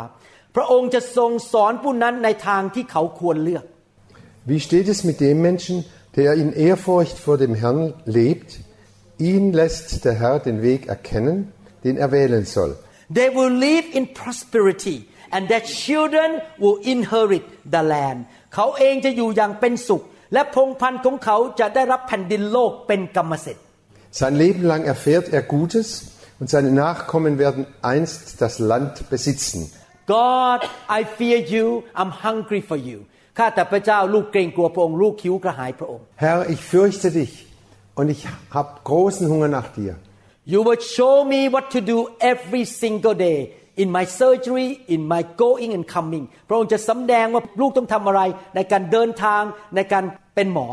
[0.56, 3.66] พระองค์จะทรงสอนผู้นั้นในทางที่เขาควรเลือก
[4.46, 5.86] Wie steht es mit dem Menschen,
[6.16, 8.60] der in Ehrfurcht vor dem Herrn lebt?
[9.18, 11.52] Ihn lässt der Herr den Weg erkennen,
[11.84, 12.78] den er wählen soll.
[13.14, 18.20] They will live in prosperity and their children will inherit the land
[18.56, 20.02] เขาเองจะอยู่อย่างเป็นสุข
[20.34, 23.64] และพงศ์พันธุ์ของเขาจะได้รับแผ่นดินโลกเป็นกรรมสิทธิ์
[24.20, 25.88] Sein Leben lang erfährt er Gutes
[26.40, 29.60] und seine Nachkommen werden einst das Land besitzen.
[30.08, 30.62] God
[30.98, 31.66] I fear you
[32.00, 32.98] I'm hungry for you
[33.38, 37.34] ข้าแต่พระเจ้าลูกเกรงกลัวพระองค์ลูกคิ้วกระหายพระองค์ Herr, ich fürchte dich
[38.00, 38.22] und ich
[38.56, 39.94] habe großen Hunger nach dir.
[40.54, 41.98] You will show me what to do
[42.32, 43.40] every single day
[43.82, 48.22] in my surgery in my going and coming พระองค์จะสำแดงว่าลูกต้องทำอะไร
[48.56, 49.42] ในการเดินทาง
[49.76, 50.04] ในการ
[50.36, 50.68] เป็นหมอ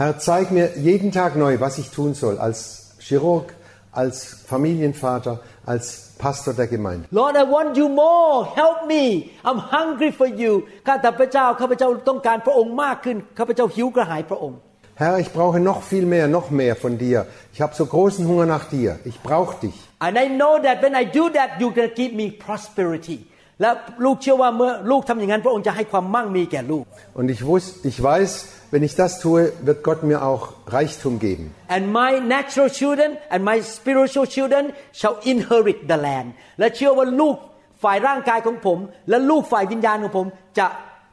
[0.00, 2.58] Herr, zeig mir jeden Tag neu, was ich tun soll, als
[3.06, 3.46] Chirurg,
[3.92, 4.16] als
[4.52, 5.84] Familienvater, als
[6.24, 7.04] Pastor der Gemeinde.
[7.20, 9.02] Lord I want you more help me
[9.48, 10.52] I'm hungry for you
[10.86, 14.58] ข้าแต่พระเจ้าข้าพเจ้าต้องการพระองค์มากขึ้นข้าพเจ้าหิวกระหายพระองค์
[15.02, 17.18] Herr, ich brauche noch viel mehr, noch mehr von dir.
[17.52, 18.90] Ich habe so großen Hunger nach dir.
[19.10, 19.76] Ich brauche dich.
[20.06, 23.18] and I know that when I do that you can give me prosperity
[23.60, 23.70] และ
[24.04, 26.84] ลูกเชื่อว่าเมื่อลูกทำอย่างนั้นพระองค์จะให้ความมั่งมีแก่ลูก
[27.18, 28.30] Und ich, wus, ich weiß,
[28.72, 30.42] wenn ich das tue, wird Gott mir auch
[30.76, 31.44] Reichtum geben.
[31.76, 34.64] and my natural children and my spiritual children
[35.00, 37.36] shall inherit the land และเชื่อว่าลูก
[37.82, 40.26] ฝ่ายร่างกายของผม และลูกฝ่ายวิญญาณของผม
[40.58, 40.66] จะ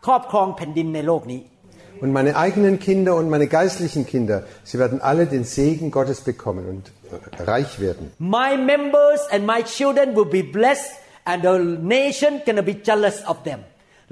[0.05, 1.41] ครอบครองแผ่นดินในโลกนี้
[2.03, 4.37] Und meine eigenen Kinder und meine geistlichen Kinder,
[4.69, 6.83] sie werden alle den Segen Gottes bekommen und
[7.39, 8.03] äh, reich werden.
[8.19, 10.91] my members and my children will be blessed
[11.29, 11.55] and the
[11.99, 13.59] nation gonna be jealous of them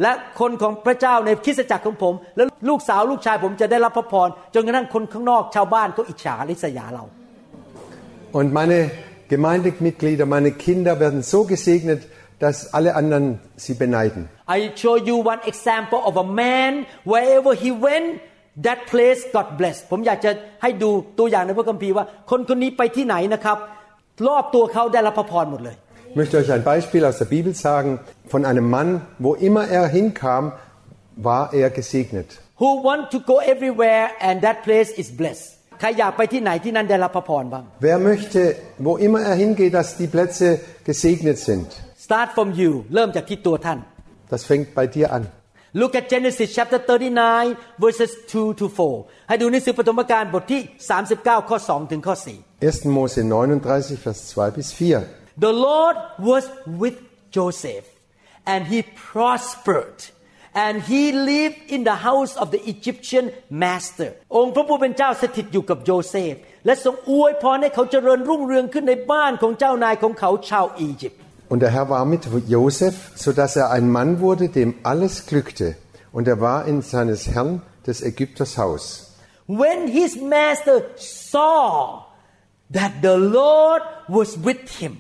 [0.03, 7.05] และคนของพระเจ้าในคริสตจักรของผม และลูกสาวลูกชายผมจะได้รับพระพรจนกระทั่งคนข้างนอกชาวบ้านก็อิจฉาริษยาเรา
[8.39, 8.79] Und meine
[9.33, 12.01] Gemeindemitglieder, meine Kinder werden so gesegnet,
[12.39, 14.29] dass alle anderen sie beneiden.
[14.47, 18.21] I show you one example of a man wherever he went
[18.67, 20.31] that place got blessed ผมอยากจะ
[20.63, 23.59] ให้ดูตัวอย่างในพระคัมภีร์ว่า คนคนนี้ไปที่ไหนนะครับ
[24.29, 25.86] รอบตัวเขาได้รับพระพรหมดเลย Ich
[26.16, 30.54] möchte euch ein Beispiel aus der Bibel sagen von einem Mann, wo immer er hinkam,
[31.16, 32.40] war er gesegnet.
[32.58, 38.42] Who want to go everywhere and that place is blessed ใครอยากไปที่ไหนที่นั่นได้รับพระพรบ้าง Wer möchte,
[38.88, 40.48] wo immer er hingeht, dass die Plätze
[40.90, 41.68] gesegnet sind?
[42.06, 43.80] Start from you เริ่มจากที่ตัวท่าน
[44.34, 45.24] Das fängt bei dir an.
[45.82, 48.66] Look at Genesis chapter 39 verses 2 to
[48.98, 50.62] 4 ให้ดูหนังสือปฐมกาลบทที่
[51.06, 52.98] 39 ข้อ 2 ถึงข้อ 4 1.
[52.98, 55.02] Mose 39, Vers 2 bis 4.
[55.46, 55.96] The Lord
[56.30, 56.44] was
[56.82, 56.98] with
[57.38, 57.86] Joseph
[58.52, 58.80] and he
[59.12, 59.98] prospered
[60.54, 63.26] and he lived in the house of the Egyptian
[63.64, 66.36] master องค์พระผู้เป็นเจ้าสถิตอยู่กับโยเซฟ
[66.66, 71.20] และทรงอวยพรให้เขาเจริญรุ่งเรืองขึ้นในบ้านของเจ้านายของเขาชาวอียิปต์
[71.52, 75.76] Und der Herr war mit Josef, so dass er ein Mann wurde, dem alles glückte.
[76.14, 78.84] Und er war in seines Herrn des Ägypters Haus.
[79.48, 82.06] When his master saw
[82.78, 84.94] that the Lord was with him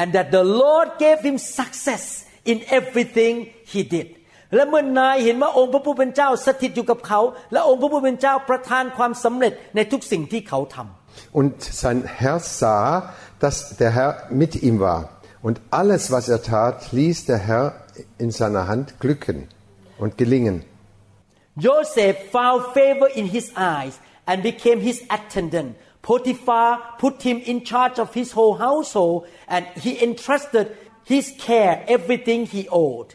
[0.00, 2.04] and that the Lord gave him success
[2.50, 3.34] in everything
[3.72, 4.08] he did
[4.54, 7.20] และเมื่อนายเห็นว่าองค์พระผู้เป็นเจ้าสถิตอยู่กับเขา
[7.52, 10.88] และองค์พระผู้เป็นเจ้าประทานความสำเร็จในทุกสิ่งที่เขาทำ
[11.38, 15.00] Und sein Herr sah, dass der Herr mit ihm war.
[15.46, 17.64] Und alles, was er tat, ließ der Herr
[18.18, 19.48] in seiner Hand glücken
[19.98, 20.64] und gelingen.
[21.56, 23.94] Joseph found favor in his eyes
[24.26, 25.76] and became his attendant.
[26.07, 26.69] Potiphar
[27.01, 29.17] put him in charge of his whole household
[29.53, 30.67] and he entrusted
[31.11, 33.09] his care everything he owed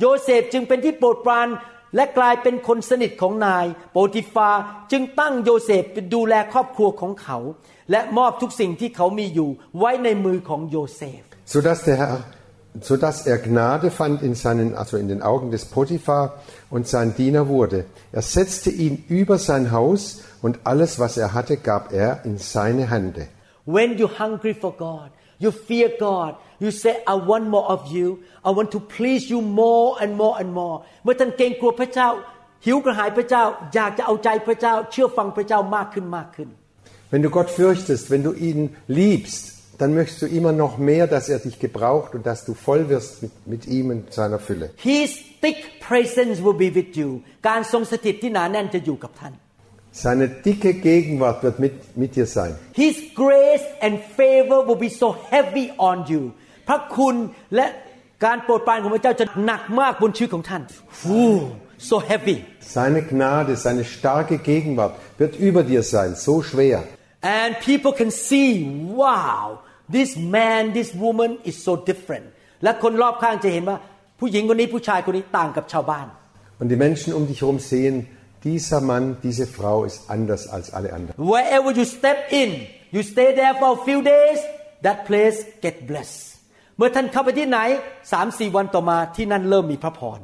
[0.00, 1.48] โยเซฟจึงเป็นที่โปรดปราน
[1.96, 4.50] และกลายเป็นคนสนิทของนาย โปติฟา
[4.92, 7.38] จึงตั้งโยเซฟเป็นดูแลครอบครัวของเขา
[7.90, 11.22] และมอบทุกสิ่งที่เขามีอยู่ไว้ในมือของโยเซฟ
[11.52, 12.16] sodass der Herr
[12.81, 16.35] sodass er Gnade fand in seinen also in den Augen des Potiphar
[16.69, 17.85] und sein Diener wurde.
[18.11, 22.89] Er setzte ihn über sein Haus und alles was er hatte gab er in seine
[22.89, 23.27] Hände.
[23.65, 28.19] When you hungry for God you fear God you say I want more of you
[28.43, 32.09] I want to please you more and more and more เมื่อท่านเกรงกลัวพระเจ้า
[32.65, 33.43] หิวกระหายพระเจ้า
[33.75, 36.49] อยากจะเอาใจพระเจ้า เชื่อฟังพระเจ้ามากขึ้นมากขึ้น
[37.11, 39.43] Wenn du Gott fürchtest, wenn du ihn liebst,
[39.79, 43.23] dann möchtest du immer noch mehr, dass er dich gebraucht und dass du voll wirst
[43.23, 44.71] mit, mit ihm und seiner Fülle.
[44.75, 45.09] His
[45.41, 47.09] thick presence will be with you
[47.49, 49.33] การทรงสถิตที่หนาแน่นจะอยู่กับท่าน
[50.03, 52.51] Seine dicke Gegenwart wird mit, mit dir sein.
[52.83, 56.21] His grace and favor will be so heavy on you
[56.67, 57.15] พระคุณ
[57.55, 57.67] และ
[58.25, 60.61] การโปรดปรานของพระเจ้าจะหนักมากบนชีวิตของท่าน
[61.17, 61.41] Ooh,
[61.89, 62.37] so heavy
[62.75, 66.79] Seine Gnade, seine starke Gegenwart wird über dir sein, so schwer.
[67.39, 68.49] and people can see
[69.01, 69.59] wow
[69.97, 72.25] this man this woman is so different
[72.63, 73.77] และคนรอบข้างจะเห็นว่า
[74.19, 76.07] ผู้หญิงคนนี้ผู้ชายคนนี้ต่างกับชาวบ้าน
[76.61, 77.95] Und die Menschen um dich herum sehen,
[78.49, 81.13] dieser Mann, diese Frau ist anders als alle anderen.
[81.33, 82.49] wherever you step in
[82.95, 84.39] you stay there for a few days
[84.85, 86.21] that place get blessed
[86.77, 87.59] เมื่อท่านเข้าไปที่ไหน
[88.11, 90.19] สามสี่วันต่อมาที่นั่นเริ่มมีพระพร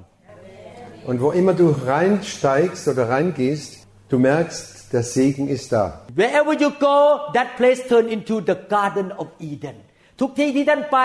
[1.10, 3.72] Und wo immer du reinsteigst oder reingehst,
[4.10, 5.84] du merkst, der Segen ist da.
[6.22, 6.98] wherever you go
[7.38, 9.78] that place turn into the garden of Eden
[10.22, 10.98] ทุกที่ที่ท่านไป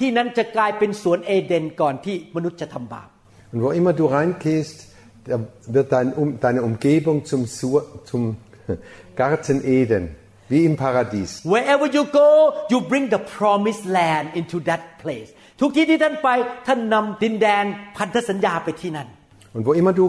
[0.00, 3.08] ที่นั้นจะกลายเป็นสวนเอเดนก่อนที่มนุษย์จะทำบาป
[3.52, 4.76] Und wo immer du reingehst,
[5.30, 5.36] da
[5.74, 7.78] wird dein, um, deine Umgebung zum, Sur,
[8.10, 8.22] zum
[9.22, 10.04] Garten Eden,
[10.52, 11.30] wie im Paradies.
[11.54, 12.28] wherever you go
[12.72, 15.28] you bring the promised land into that place
[15.60, 16.28] ทุกที่ที่ท่านไป
[16.66, 17.64] ท่านนำดินแดน
[17.96, 19.08] พันธสัญญาไปที่นั่น
[19.54, 20.04] Und wo immer du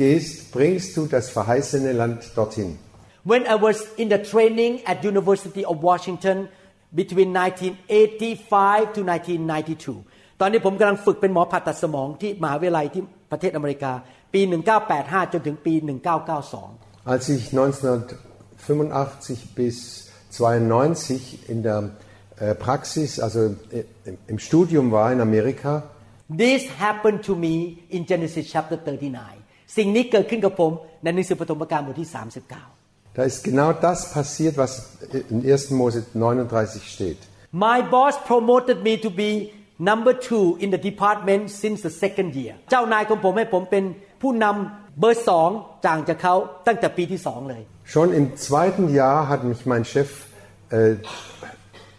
[0.00, 2.78] hingehst, bringst du das verheißene Land dorthin.
[3.24, 6.48] When I was in the training at University of Washington
[6.90, 10.04] between 1985 to 1992
[10.40, 13.92] ตอนนี้ผมกำลังฝึกเป็นหมอผ่าตัดสมองที่มหาวิทยาลัยที่ประเทศอเมริกา
[14.34, 14.40] ปี
[14.88, 19.76] 1985 จนถึงปี 1992 Als ich 1985 bis
[20.30, 21.80] 92 in der
[22.44, 23.40] äh, Praxis, also
[23.76, 23.78] äh,
[24.32, 25.72] im Studium war in Amerika,
[26.44, 27.54] This happened to me
[27.96, 29.40] in Genesis chapter 39
[29.76, 30.72] สิ่งนี้เกิดขึ้นกับผม
[31.02, 32.80] ในหนังสือปฐมกาลบทที่ 39
[33.16, 34.72] da ist genau das passiert, was
[35.30, 35.72] in 1.
[35.72, 37.18] Mose 39 steht.
[37.52, 42.54] My boss promoted me to be number two in the department since the second year
[42.70, 43.84] เจ้านายของผมให้ผมเป็น
[44.22, 45.50] ผู้นำเบอร์สอง
[45.84, 46.34] จางจากเขา
[46.66, 47.62] ตั้งแต่ปีที่สองเลย
[47.94, 50.08] Schon im zweiten Jahr hat mich mein Chef
[50.70, 50.94] äh,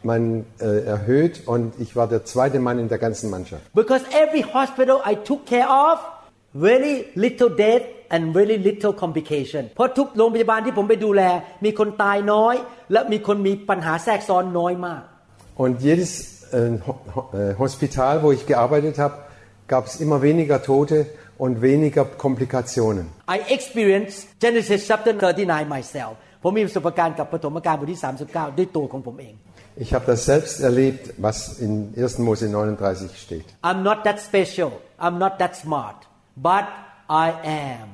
[0.09, 0.23] mein,
[0.59, 3.63] äh, erhöht und ich war der zweite Mann in der ganzen Mannschaft.
[3.82, 5.97] because every hospital I took care of
[6.67, 11.21] very little death and very little complication เพราะทุกโรงพยาบาลที่ผมไปดูแล
[11.65, 12.55] มีคนตายน้อย
[12.91, 15.03] และมีคนมีปัญหาแทรกซ้อนน้อยมาก
[15.63, 16.11] Und jedes
[16.53, 16.57] äh,
[16.88, 19.15] Ho- Ho- äh, Hospital, wo ich gearbeitet habe,
[19.73, 20.97] gab es immer weniger Tote
[21.43, 23.05] und weniger Komplikationen.
[23.36, 26.13] I experienced Genesis chapter 39 myself
[26.43, 29.36] ผมมีประสบการณ์กับปฐมกาลบทที่ 39 ด้วยตัวของผมเอง
[29.86, 32.27] Ich habe das selbst erlebt, was in 1.
[32.27, 33.45] Mose 39 steht.
[33.69, 34.71] I'm not that special
[35.05, 35.97] I'm not that smart
[36.47, 36.65] but
[37.25, 37.27] I
[37.67, 37.88] am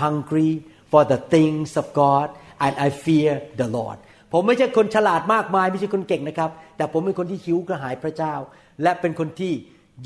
[0.00, 0.52] hungry
[0.90, 2.26] for the things of God
[2.64, 3.30] and I fear
[3.60, 3.98] the Lord
[4.32, 8.34] ผมไม่ใช่คนฉลาดมากมาย ไม่ใช่คนเก่งนะครับ แต่ผมเป็นคนที่หิวกระหายพระเจ้า
[8.82, 9.52] และเป็นคนที่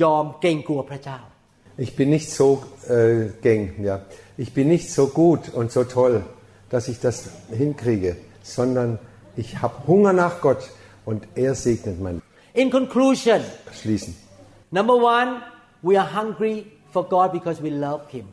[0.03, 1.20] ยอมเกรงกลัวพระเจ้า
[1.85, 2.47] Ich bin nicht so
[2.89, 3.97] äh, gäng, ja.
[4.45, 6.14] Ich bin nicht so gut und so toll,
[6.72, 7.16] dass ich das
[7.62, 8.99] hinkriege, sondern
[9.43, 10.62] ich habe Hunger nach Gott
[11.05, 12.16] und er segnet mein
[12.62, 13.41] In conclusion
[13.81, 14.12] Schließen.
[14.79, 15.31] number one
[15.83, 16.57] we are hungry
[16.95, 18.27] for God because we love Him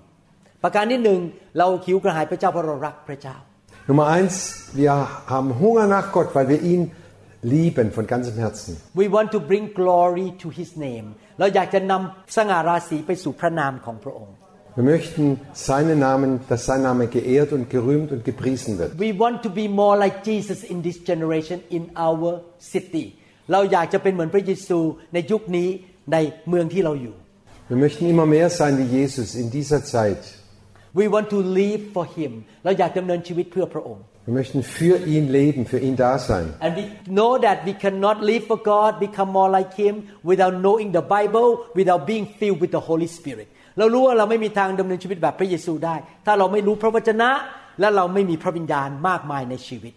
[0.64, 1.20] ประการที่หนึ่ง
[1.58, 3.38] เราหิวกระหายพระเจ้าเพราะเรารักพระเจ้า
[3.90, 4.36] Nummer eins,
[4.82, 4.94] wir
[5.34, 6.82] haben Hunger nach Gott, weil wir ihn
[7.42, 8.78] lieben von ganzem Herzen.
[8.94, 11.08] We want to bring glory to His name
[11.40, 14.36] เราอยากจะนำสง่าราศีไปสู่พระนามของพระองค์
[14.76, 18.90] Wir möchten seinen Namen, dass sein Name geehrt und gerühmt und gepriesen wird.
[19.08, 22.30] We want to be more like Jesus in this generation in our
[22.74, 23.06] city
[23.52, 24.80] เราอยากจะเป็นเหมือนพระเยซู
[25.14, 25.70] ในยุคนี้
[26.14, 26.18] ใน
[26.50, 27.16] เมืองที่เราอยู่
[27.70, 30.24] Wir möchten immer mehr sein wie Jesus in dieser Zeit.
[30.94, 32.32] We want to live for Him
[32.64, 36.46] เราอยากดำเนินชีวิตเพื่อพระองค์ Wir möchten für ihn leben, für ihn da sein.
[36.66, 36.86] And we
[37.18, 41.48] know that we cannot live for God, become more like Him without knowing the Bible,
[41.80, 43.48] without being filled with the Holy Spirit.
[43.78, 47.30] เรารู้ว่าเราไม่มีทางดำเนินชีวิตแบบพระเยซูได้ ถ้าเราไม่รู้พระวจนะ
[47.80, 49.94] และเราไม่มีพระวิญญาณมากมายในชีวิต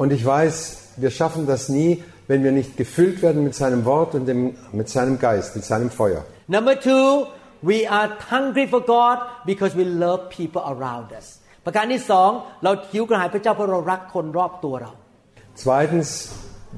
[0.00, 0.54] Und ich weiß,
[0.96, 4.40] wir schaffen das nie, wenn wir nicht gefüllt werden mit seinem Wort und dem,
[4.72, 6.24] mit seinem Geist, mit seinem Feuer.
[6.54, 7.06] Number two,
[7.70, 9.16] we are hungry for God
[9.50, 11.26] because we love people around us
[11.66, 12.30] ประการที่สอง
[12.62, 14.92] เราหิวกระหายพระเจ้าเพราะเรารักคนรอบตัวเรา
[15.64, 16.08] Zweitens,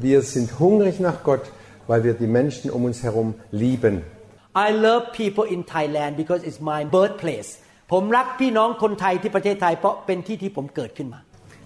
[0.07, 1.45] wir sind hungrig nach Gott,
[1.91, 3.29] weil wir die Menschen um uns herum
[3.65, 3.95] lieben.
[4.67, 7.51] I love people in Thailand because it's my birthplace
[7.93, 11.21] ผมรักพี่น้องคนไทยที่ประเทศไทยเพราะเป็นที่ที่ผมเกิดขึ้นมา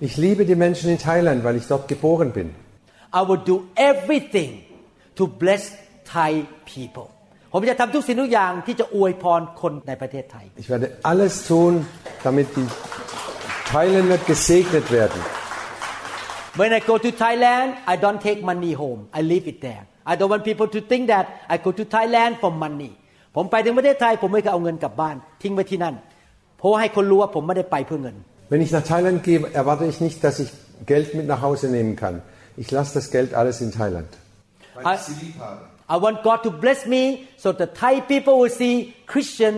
[0.08, 2.48] Ich liebe die Menschen in Thailand, weil ich dort geboren bin.
[3.18, 3.56] I will do
[3.90, 4.50] everything
[5.18, 5.62] to bless
[6.14, 6.30] Thai
[6.74, 7.06] people
[7.52, 11.72] ผมจะทำทุกสิ่งทุกอย่างที่จะอวยพรคนในประเทศไทย Ich werde alles tun,
[12.26, 12.68] damit die
[13.72, 15.20] Thailänder gesegnet werden.
[16.60, 20.14] When I go to Thailand I don't take money home I leave it there I
[20.18, 22.92] don't want people to think that I go to Thailand for money
[23.36, 25.94] ผมไปถึงประเทศไทย ผมไม่เคยเอาเงินกลับบ้าน ทิ้งไว้ที่นั่น
[26.58, 28.16] เพราะว่าให้คนรู้ว่าผมไม่ได้ไปเพื่อเงิน
[28.50, 30.50] Wenn ich nach Thailand gehe, erwarte ich nicht, dass ich
[30.86, 32.22] Geld mit nach Hause nehmen kann.
[32.56, 34.08] Ich lasse das Geld alles in Thailand.
[34.84, 34.96] I,
[35.94, 37.02] I want God to bless me
[37.42, 38.74] so the Thai people will see
[39.12, 39.54] Christian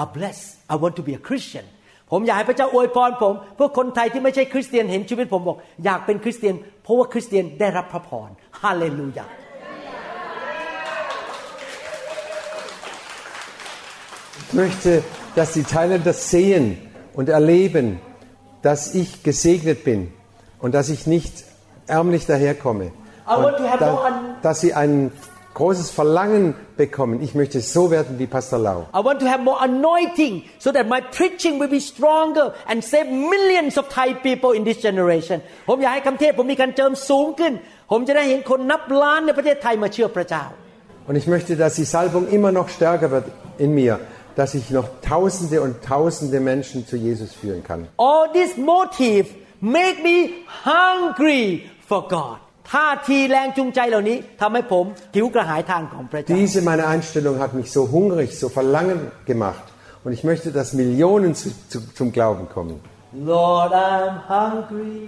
[0.00, 1.64] are blessed I want to be a Christian
[2.10, 9.26] ผมอยากให้พระเจ้าอวยพรผมเพื่อคนไทยที่ไม่ใช่คริสเตียนเห็นชีวิตผมบอก อยากเป็นคริสเตียน เพราะว่าคริสเตียนได้รับพระพรฮาเลลูยา
[14.48, 15.02] Ich möchte,
[15.34, 16.78] dass die Thailänder sehen
[17.14, 18.00] und erleben,
[18.62, 20.12] dass ich gesegnet bin
[20.60, 21.44] und dass ich nicht
[21.86, 22.92] ärmlich daherkomme.
[23.26, 25.10] I want to have Und more da, un- dass sie ein
[25.58, 27.22] großes Verlangen bekommen.
[27.22, 28.86] Ich möchte so werden wie Pastor Lau.
[28.92, 33.06] I want to have more anointing so that my preaching will be stronger and save
[33.34, 35.38] millions of Thai people in this generation
[35.68, 37.52] ผมอยากให้คำเทศน์ผมมีการเจิมสูงขึ้น
[37.90, 40.44] ผมจะได้เห็นคนนับล้านในประเทศไทยมาเชื่อพระเจ้า
[41.08, 43.26] Und ich möchte, dass die Salbung immer noch stärker wird
[43.58, 43.94] in mir,
[44.36, 47.80] dass ich noch Tausende und Tausende Menschen zu Jesus führen kann.
[47.98, 49.26] all this motive
[49.60, 50.16] make me
[50.64, 51.46] hungry
[51.88, 52.38] for God
[52.72, 54.84] ท่าทีแรงจูงใจเหล่านี้ทำให้ผม
[55.14, 59.00] หิวกระหายทางของพระเจ้า Diese meine Einstellung hat mich so hungrig, so verlangen
[59.30, 59.64] gemacht.
[60.04, 62.76] Und ich möchte, dass Millionen zu, zu, zum Glauben kommen.
[63.14, 64.98] Lord I'm hungry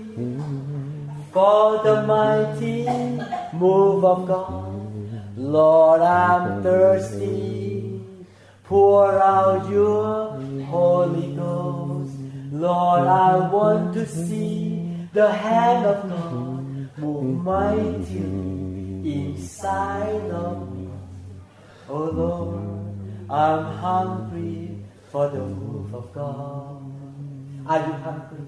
[1.35, 2.87] for the mighty
[3.53, 4.71] move of God
[5.37, 8.01] Lord I'm thirsty
[8.69, 10.39] pour out your
[10.71, 12.17] Holy Ghost
[12.53, 16.50] Lord I want to see the hand of God
[17.03, 18.25] move mighty
[19.19, 20.87] inside of me
[21.95, 22.65] Oh Lord
[23.43, 24.57] I'm hungry
[25.13, 26.83] for the move of God
[27.71, 28.45] Are you hungry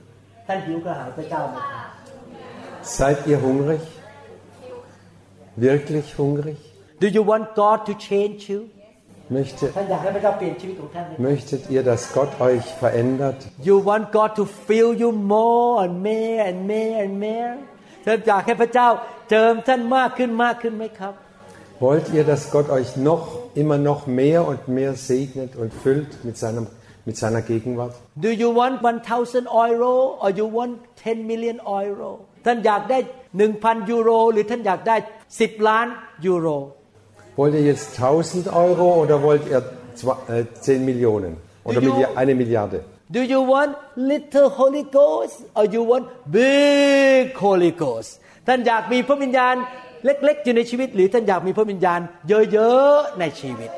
[0.46, 1.88] ท่านหิวกระหายพระเจ้าไหมครับ
[2.96, 3.82] Seid ihr hungrig?
[5.66, 6.58] Wirklich hungrig?
[7.02, 8.60] Do you want God to change you
[9.36, 13.38] Möchte, ท่านอยากให้พระเจ้าเปลี่ยนชีวิตของท่านไหม möchtet ihr, dass Gott euch verändert?
[13.68, 17.71] You want God to fill you more and more and more and more ท่าน
[18.28, 18.88] อยากให้พระเจ้า
[19.30, 21.14] เจิมท่านมากขึ้นมากขึ้นไหมครับ
[21.86, 23.22] Wollt ihr, dass Gott euch noch,
[23.62, 26.64] immer noch mehr und mehr segnet und füllt mit, seinem,
[27.08, 27.94] mit seiner Gegenwart?
[28.26, 29.92] Do you want 1,000 euro
[30.22, 30.72] or you want
[31.04, 32.10] 10 million euro
[32.46, 32.98] ท่านอยากได้
[33.44, 34.96] 1,000 ยูโร หรือท่านอยากได้
[35.32, 35.86] 10 ล้าน
[36.26, 36.48] ยูโร
[37.38, 39.62] Wollt ihr jetzt 1000 Euro oder wollt ihr
[40.00, 41.32] zwei, äh, 10 Millionen?
[41.68, 42.78] Oder Die Jo- Milli- eine Milliarde?
[43.16, 43.72] Do you want
[44.12, 46.04] little Holy Ghost or you want
[46.38, 48.10] big Holy Ghost
[48.46, 49.54] ท่านอยากมีพระวิญญาณ
[50.04, 53.70] เล็ก ๆ อยู่ในชีวิต หรือท่านอยากมีพระวิญญาณเยอะ ๆ ในชีวิต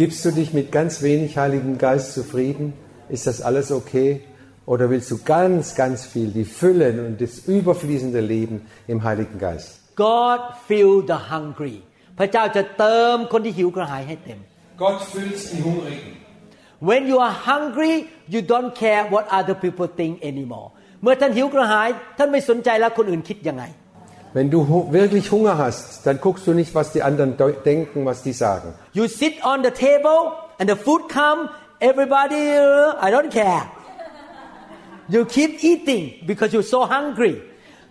[0.00, 2.72] Gibst du dich mit ganz wenig Heiligen Geist zufrieden?
[3.10, 4.22] Ist das alles okay?
[4.64, 8.56] Oder willst du ganz, ganz viel, die Fülle und das überfließende Leben
[8.86, 9.80] im Heiligen Geist?
[9.96, 11.82] God fill the hungry
[12.18, 14.38] พระเจ้าจะเติมคนที่หิวกระหายให้เต็ม
[14.82, 16.12] Gott füllt die Hungrigen.
[16.88, 17.94] When you are hungry
[18.34, 20.68] you don't care what other people think anymore
[21.02, 23.64] เมื่อท่านหิวกระหาย ท่านไม่สนใจแล้วคนอื่นคิดยังไง
[24.36, 27.98] Wenn du hu- wirklich Hunger hast, dann guckst du nicht, was die anderen deu- denken,
[28.10, 28.68] was die sagen.
[28.98, 30.20] You sit on the table
[30.60, 31.38] and the food come
[31.90, 33.62] everybody uh, I don't care
[35.14, 37.34] you keep eating because you're so hungry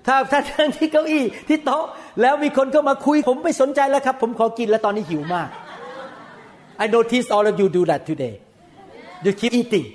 [0.07, 1.85] ถ้าถ้าท่านที่เก้าอี้ที่โต๊ะ
[2.21, 5.49] แล้วมีคนเข้ามาคุย ผมไม่สนใจแล้วครับ ผมขอกินแล้วตอนนี้หิวมาก
[6.83, 8.33] I notice all of you do that today
[9.25, 9.85] you keep eating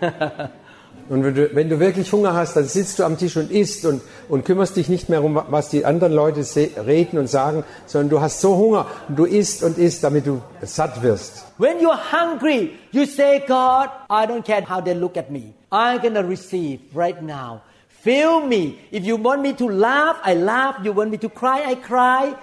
[1.07, 3.85] Und wenn du, wenn du wirklich Hunger hast, dann sitzt du am Tisch und isst
[3.85, 7.63] und, und kümmerst dich nicht mehr um, was die anderen Leute se- reden und sagen,
[7.85, 11.45] sondern du hast so Hunger und du isst und isst, damit du satt wirst.
[11.59, 15.53] When you're hungry, you say, God, I don't care how they look at me.
[15.71, 17.61] I'm gonna receive right now.
[18.06, 18.62] Fill me.
[18.98, 20.74] If you want me to laugh, I laugh.
[20.84, 22.34] You want me to cry, I cry.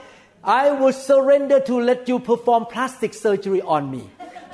[0.43, 4.03] I will surrender to let you perform plastic surgery on me.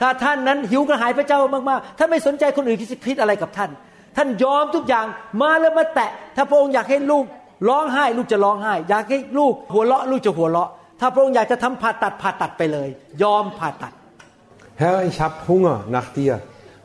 [0.01, 1.39] ถ้าท่านนั้นหิวกระหายพระเจ้า
[1.70, 3.72] มากๆ ท่านไม่สนใจคนอื่นที่จะคิดอะไรกับท่าน
[4.18, 5.06] ท่านยอมทุกอย่าง
[5.41, 7.26] มาแล้วมาแตะ ถ้าพระองค์อยากให้ลูก
[7.70, 12.89] ร้องไห้ ลูกจะร้องไห้ อยากให้ลูกหัวเราะลูกจะหัวเราะ ถ้าพระองค์อยากจะทำผ่าตัดผ่าตัดไปเลย
[13.24, 13.93] ยอมผ่าตัด
[14.82, 16.34] Herr, ich habe Hunger nach dir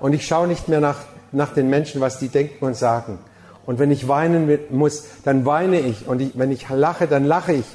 [0.02, 1.00] und ich schaue nicht mehr nach,
[1.32, 3.12] nach den Menschen, was die denken und sagen.
[3.67, 6.07] Und wenn ich weinen will- muss, dann weine ich.
[6.09, 7.65] Und ich, wenn ich lache, dann lache ich.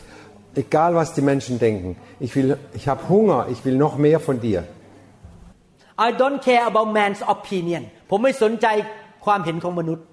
[0.55, 1.97] Egal, was die Menschen denken.
[2.20, 4.64] Ich, will, ich habe Hunger, ich will noch mehr von dir.
[6.01, 8.66] I don't care about man's opinion ผมไม่สนใจ
[9.24, 10.05] ความเห็นของมนุษย์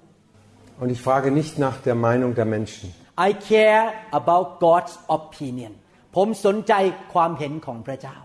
[0.80, 2.86] Und ich frage nicht nach der Meinung der Menschen.
[3.28, 3.84] I care
[4.20, 5.72] about God's opinion
[6.16, 6.72] ผมสนใจ
[7.14, 8.16] ความเห็นของพระเจ้า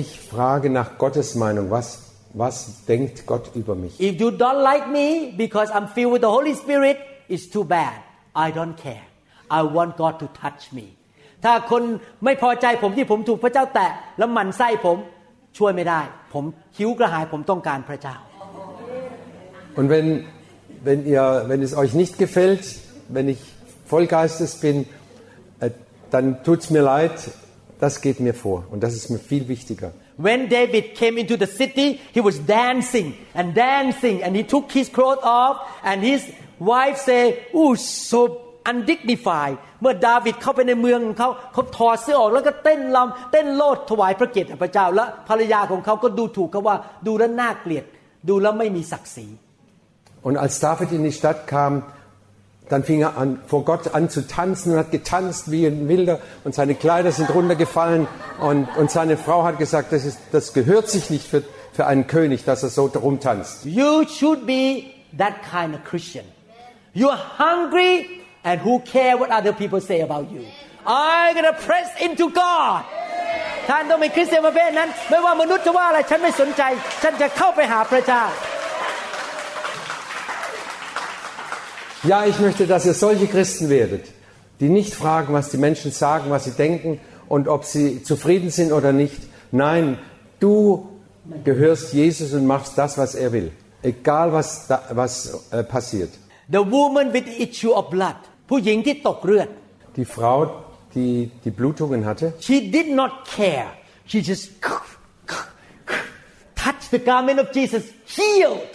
[0.00, 1.66] Ich frage nach Gottes Meinung.
[1.76, 1.86] Was,
[2.42, 3.92] was denkt Gott über mich?
[4.08, 5.06] If you don't like me
[5.44, 6.96] because I'm filled with the Holy Spirit
[7.32, 7.98] it's too bad
[8.34, 9.06] I don't care
[9.58, 10.86] I want God to touch me
[11.44, 11.82] ถ้าคน
[12.24, 14.96] ไม่พอใจผมที่ผมถูกพระเจ้าแตะแล้วหมั่นไส้ผม
[15.58, 16.00] ช่วยไม่ได้
[16.34, 16.44] ผม
[16.78, 18.16] หิวกระหายผมต้องการพระเจ้า
[19.78, 20.24] Und wenn,
[20.84, 22.64] wenn, ihr, wenn es euch nicht gefällt,
[23.08, 23.38] wenn ich
[23.84, 24.86] voll Geistes bin,
[25.60, 25.70] äh,
[26.10, 27.30] dann tut's mir leid.
[27.78, 28.64] Das geht mir vor.
[28.70, 29.92] Und das ist mir viel wichtiger.
[30.26, 34.88] When David came into the city, he was dancing and dancing, and he took his
[34.96, 35.56] clothes off,
[35.88, 36.22] and his
[36.72, 37.28] wife said,
[37.60, 37.74] "Ooh,
[38.10, 38.20] so
[38.70, 46.76] undignified." เมื่อดาวิดเข้าไปในเมืองของเขาเขาถอดเสื้อออกแล้วก็เต้นรำเต้นโลดถวายพระเกียรติแด่พระเจ้า และภรรยาของเขาก็ดูถูกเขาว่า
[47.06, 47.84] ดูแล้วน่าเกลียด
[48.28, 49.26] ดูแล้วไม่มีศักดิ์ศรี
[50.26, 51.72] Und als David in die Stadt kam,
[52.70, 56.18] dann fing er an, vor Gott an zu tanzen und hat getanzt wie ein Wilder
[56.44, 58.08] und seine Kleider sind runtergefallen
[58.40, 61.42] und, und seine Frau hat gesagt, das, ist, das gehört sich nicht für,
[61.72, 63.64] für einen König, dass er so rumtanzt.
[63.64, 64.84] You should be
[65.16, 66.24] that kind of Christian.
[66.92, 70.44] You're hungry and who care what other people say about you.
[70.84, 72.84] I'm gonna press into God.
[73.68, 76.62] ท่านต้องเป็นคริสเตียนประเภทนั้น ไม่ว่ามนุษย์จะว่าอะไรฉันไม่สนใจ
[77.02, 78.22] ฉันจะเข้าไปหาพระเจ้า
[82.02, 84.06] Ja, ich möchte, dass ihr solche Christen werdet,
[84.60, 88.72] die nicht fragen, was die Menschen sagen, was sie denken und ob sie zufrieden sind
[88.72, 89.18] oder nicht.
[89.50, 89.98] Nein,
[90.40, 90.88] du
[91.44, 93.52] gehörst Jesus und machst das, was er will.
[93.82, 96.10] Egal, was, da, was äh, passiert.
[96.50, 98.16] The woman with the issue of blood
[98.48, 99.48] ผู้หญิงที่ตกเลือด
[99.96, 100.38] Die Frau,
[100.94, 103.68] die die Blutungen hatte, she did not care
[104.10, 104.44] she just
[106.62, 107.84] touched the garment of Jesus
[108.16, 108.72] healed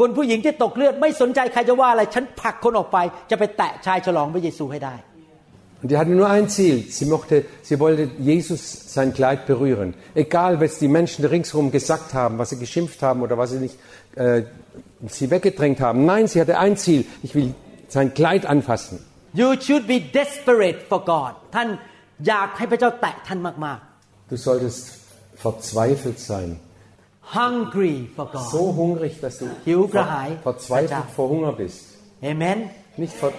[0.06, 2.98] นผู้หญิงที่ตกเลือดไม่สนใจใครจะว่าอะไร ฉันผลักคนออกไป
[3.30, 4.96] จะไปแตะชายฉลองพระเยซูให้ได้
[5.82, 6.84] Und die hatte nur ein Ziel.
[6.90, 9.94] Sie, mochte, sie wollte Jesus sein Kleid berühren.
[10.14, 13.76] Egal, was die Menschen ringsherum gesagt haben, was sie geschimpft haben oder was sie nicht
[14.16, 14.42] äh,
[15.06, 16.06] sie weggedrängt haben.
[16.06, 17.04] Nein, sie hatte ein Ziel.
[17.22, 17.54] Ich will
[17.88, 19.04] sein Kleid anfassen.
[19.34, 21.68] You should be desperate for God ท่าน
[22.28, 23.78] อยากให้พระเจ้าแตะท่านมาก
[24.30, 24.82] Du solltest
[25.44, 26.48] verzweifelt sein.
[27.20, 30.28] ๆ hungry for God So hungrig, dass du Hiu ver Gehai.
[30.42, 31.80] verzweifelt vor Hunger bist.
[32.22, 33.32] Amen Nicht vor...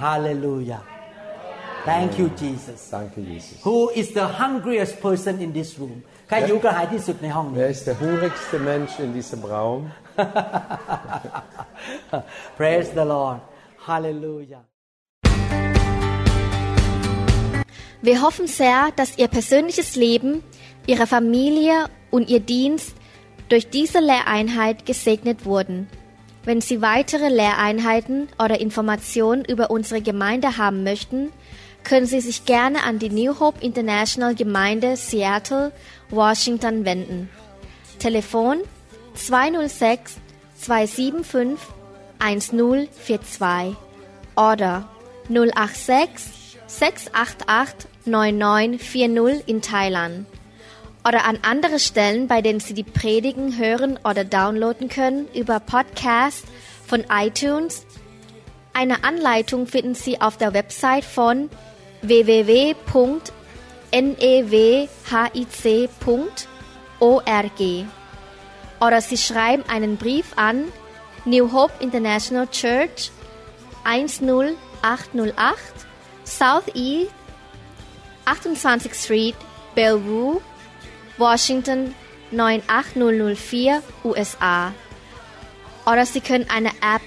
[0.00, 0.82] Hallelujah
[1.84, 3.58] Thank you Jesus Danke, Jesus.
[3.64, 9.10] Who is the hungriest person in this room ใครหิวกระหายที่สุดในห้องนี้ Wer ist der hungrigste Mensch in
[9.18, 9.80] diesem Raum?
[12.58, 13.40] Praise the Lord
[13.88, 14.62] Hallelujah
[18.08, 20.42] Wir hoffen sehr, dass Ihr persönliches Leben,
[20.86, 22.94] Ihre Familie und Ihr Dienst
[23.49, 25.87] durch diese Lehreinheit gesegnet wurden.
[26.45, 31.31] Wenn Sie weitere Lehreinheiten oder Informationen über unsere Gemeinde haben möchten,
[31.83, 35.71] können Sie sich gerne an die New Hope International Gemeinde Seattle,
[36.09, 37.29] Washington wenden.
[37.99, 38.59] Telefon
[39.15, 40.17] 206
[40.57, 41.57] 275
[42.19, 43.75] 1042
[44.35, 44.87] oder
[45.29, 50.25] 086 688 9940 in Thailand
[51.07, 56.45] oder an andere Stellen, bei denen Sie die Predigen hören oder downloaden können über Podcast
[56.85, 57.85] von iTunes.
[58.73, 61.49] Eine Anleitung finden Sie auf der Website von
[62.01, 63.05] www.newhic.org
[68.81, 70.65] oder Sie schreiben einen Brief an
[71.25, 73.11] New Hope International Church
[73.83, 74.55] 10808
[76.23, 77.11] Southeast
[78.25, 79.35] 28th Street,
[79.75, 80.41] Bellevue,
[81.19, 81.93] Washington
[82.31, 84.73] 98004, USA.
[85.85, 87.01] Oder Sie können eine App